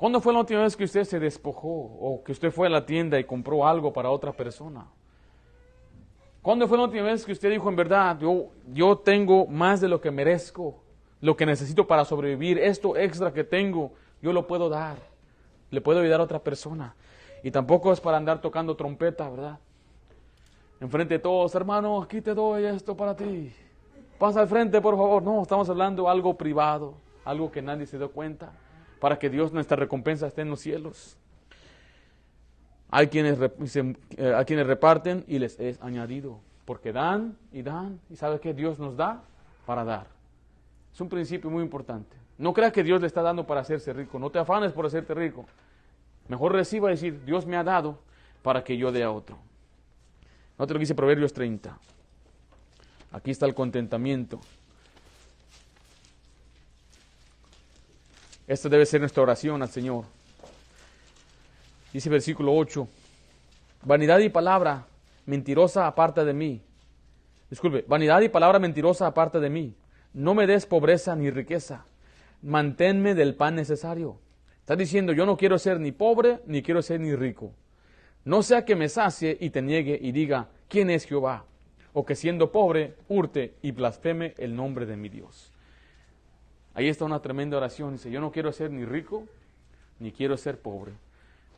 [0.00, 2.86] ¿Cuándo fue la última vez que usted se despojó o que usted fue a la
[2.86, 4.86] tienda y compró algo para otra persona?
[6.40, 9.88] ¿Cuándo fue la última vez que usted dijo en verdad, yo, yo tengo más de
[9.88, 10.82] lo que merezco,
[11.20, 13.92] lo que necesito para sobrevivir, esto extra que tengo,
[14.22, 14.96] yo lo puedo dar,
[15.70, 16.94] le puedo ayudar a otra persona?
[17.42, 19.58] Y tampoco es para andar tocando trompeta, ¿verdad?
[20.80, 23.52] Enfrente de todos, hermano, aquí te doy esto para ti.
[24.18, 25.22] Pasa al frente, por favor.
[25.22, 28.50] No, estamos hablando algo privado, algo que nadie se dio cuenta,
[29.00, 31.16] para que Dios, nuestra recompensa, esté en los cielos.
[32.90, 38.16] Hay quienes, eh, hay quienes reparten y les es añadido, porque dan y dan, y
[38.16, 39.22] sabe que Dios nos da
[39.64, 40.06] para dar.
[40.92, 42.16] Es un principio muy importante.
[42.36, 45.14] No creas que Dios le está dando para hacerse rico, no te afanes por hacerte
[45.14, 45.46] rico.
[46.28, 47.98] Mejor reciba y decir, Dios me ha dado
[48.42, 49.38] para que yo dé a otro.
[50.56, 51.76] Otro que dice Proverbios 30.
[53.12, 54.40] Aquí está el contentamiento.
[58.50, 60.06] Esta debe ser nuestra oración al Señor.
[61.92, 62.88] Dice versículo 8.
[63.84, 64.86] Vanidad y palabra
[65.24, 66.60] mentirosa aparte de mí.
[67.48, 69.76] Disculpe, vanidad y palabra mentirosa aparte de mí.
[70.14, 71.84] No me des pobreza ni riqueza.
[72.42, 74.18] Manténme del pan necesario.
[74.58, 77.52] Está diciendo, yo no quiero ser ni pobre, ni quiero ser ni rico.
[78.24, 81.44] No sea que me sacie y te niegue y diga, ¿quién es Jehová?
[81.92, 85.49] O que siendo pobre, hurte y blasfeme el nombre de mi Dios.
[86.74, 87.92] Ahí está una tremenda oración.
[87.92, 89.24] Dice, yo no quiero ser ni rico,
[89.98, 90.92] ni quiero ser pobre.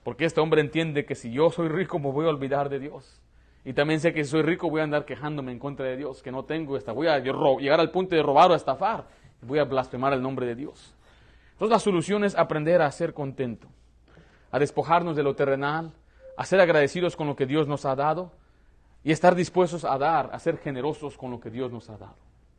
[0.04, 3.20] Porque este hombre entiende que si yo soy rico me voy a olvidar de Dios.
[3.64, 6.22] Y también sé que si soy rico voy a andar quejándome en contra de Dios,
[6.22, 9.06] que no tengo esta, voy a llegar al punto de robar o estafar.
[9.42, 10.94] Voy a blasfemar el nombre de Dios.
[11.52, 13.68] Entonces la solución es aprender a ser contento,
[14.50, 15.92] a despojarnos de lo terrenal,
[16.36, 18.32] a ser agradecidos con lo que Dios nos ha dado
[19.04, 22.16] y estar dispuestos a dar, a ser generosos con lo que Dios nos ha dado.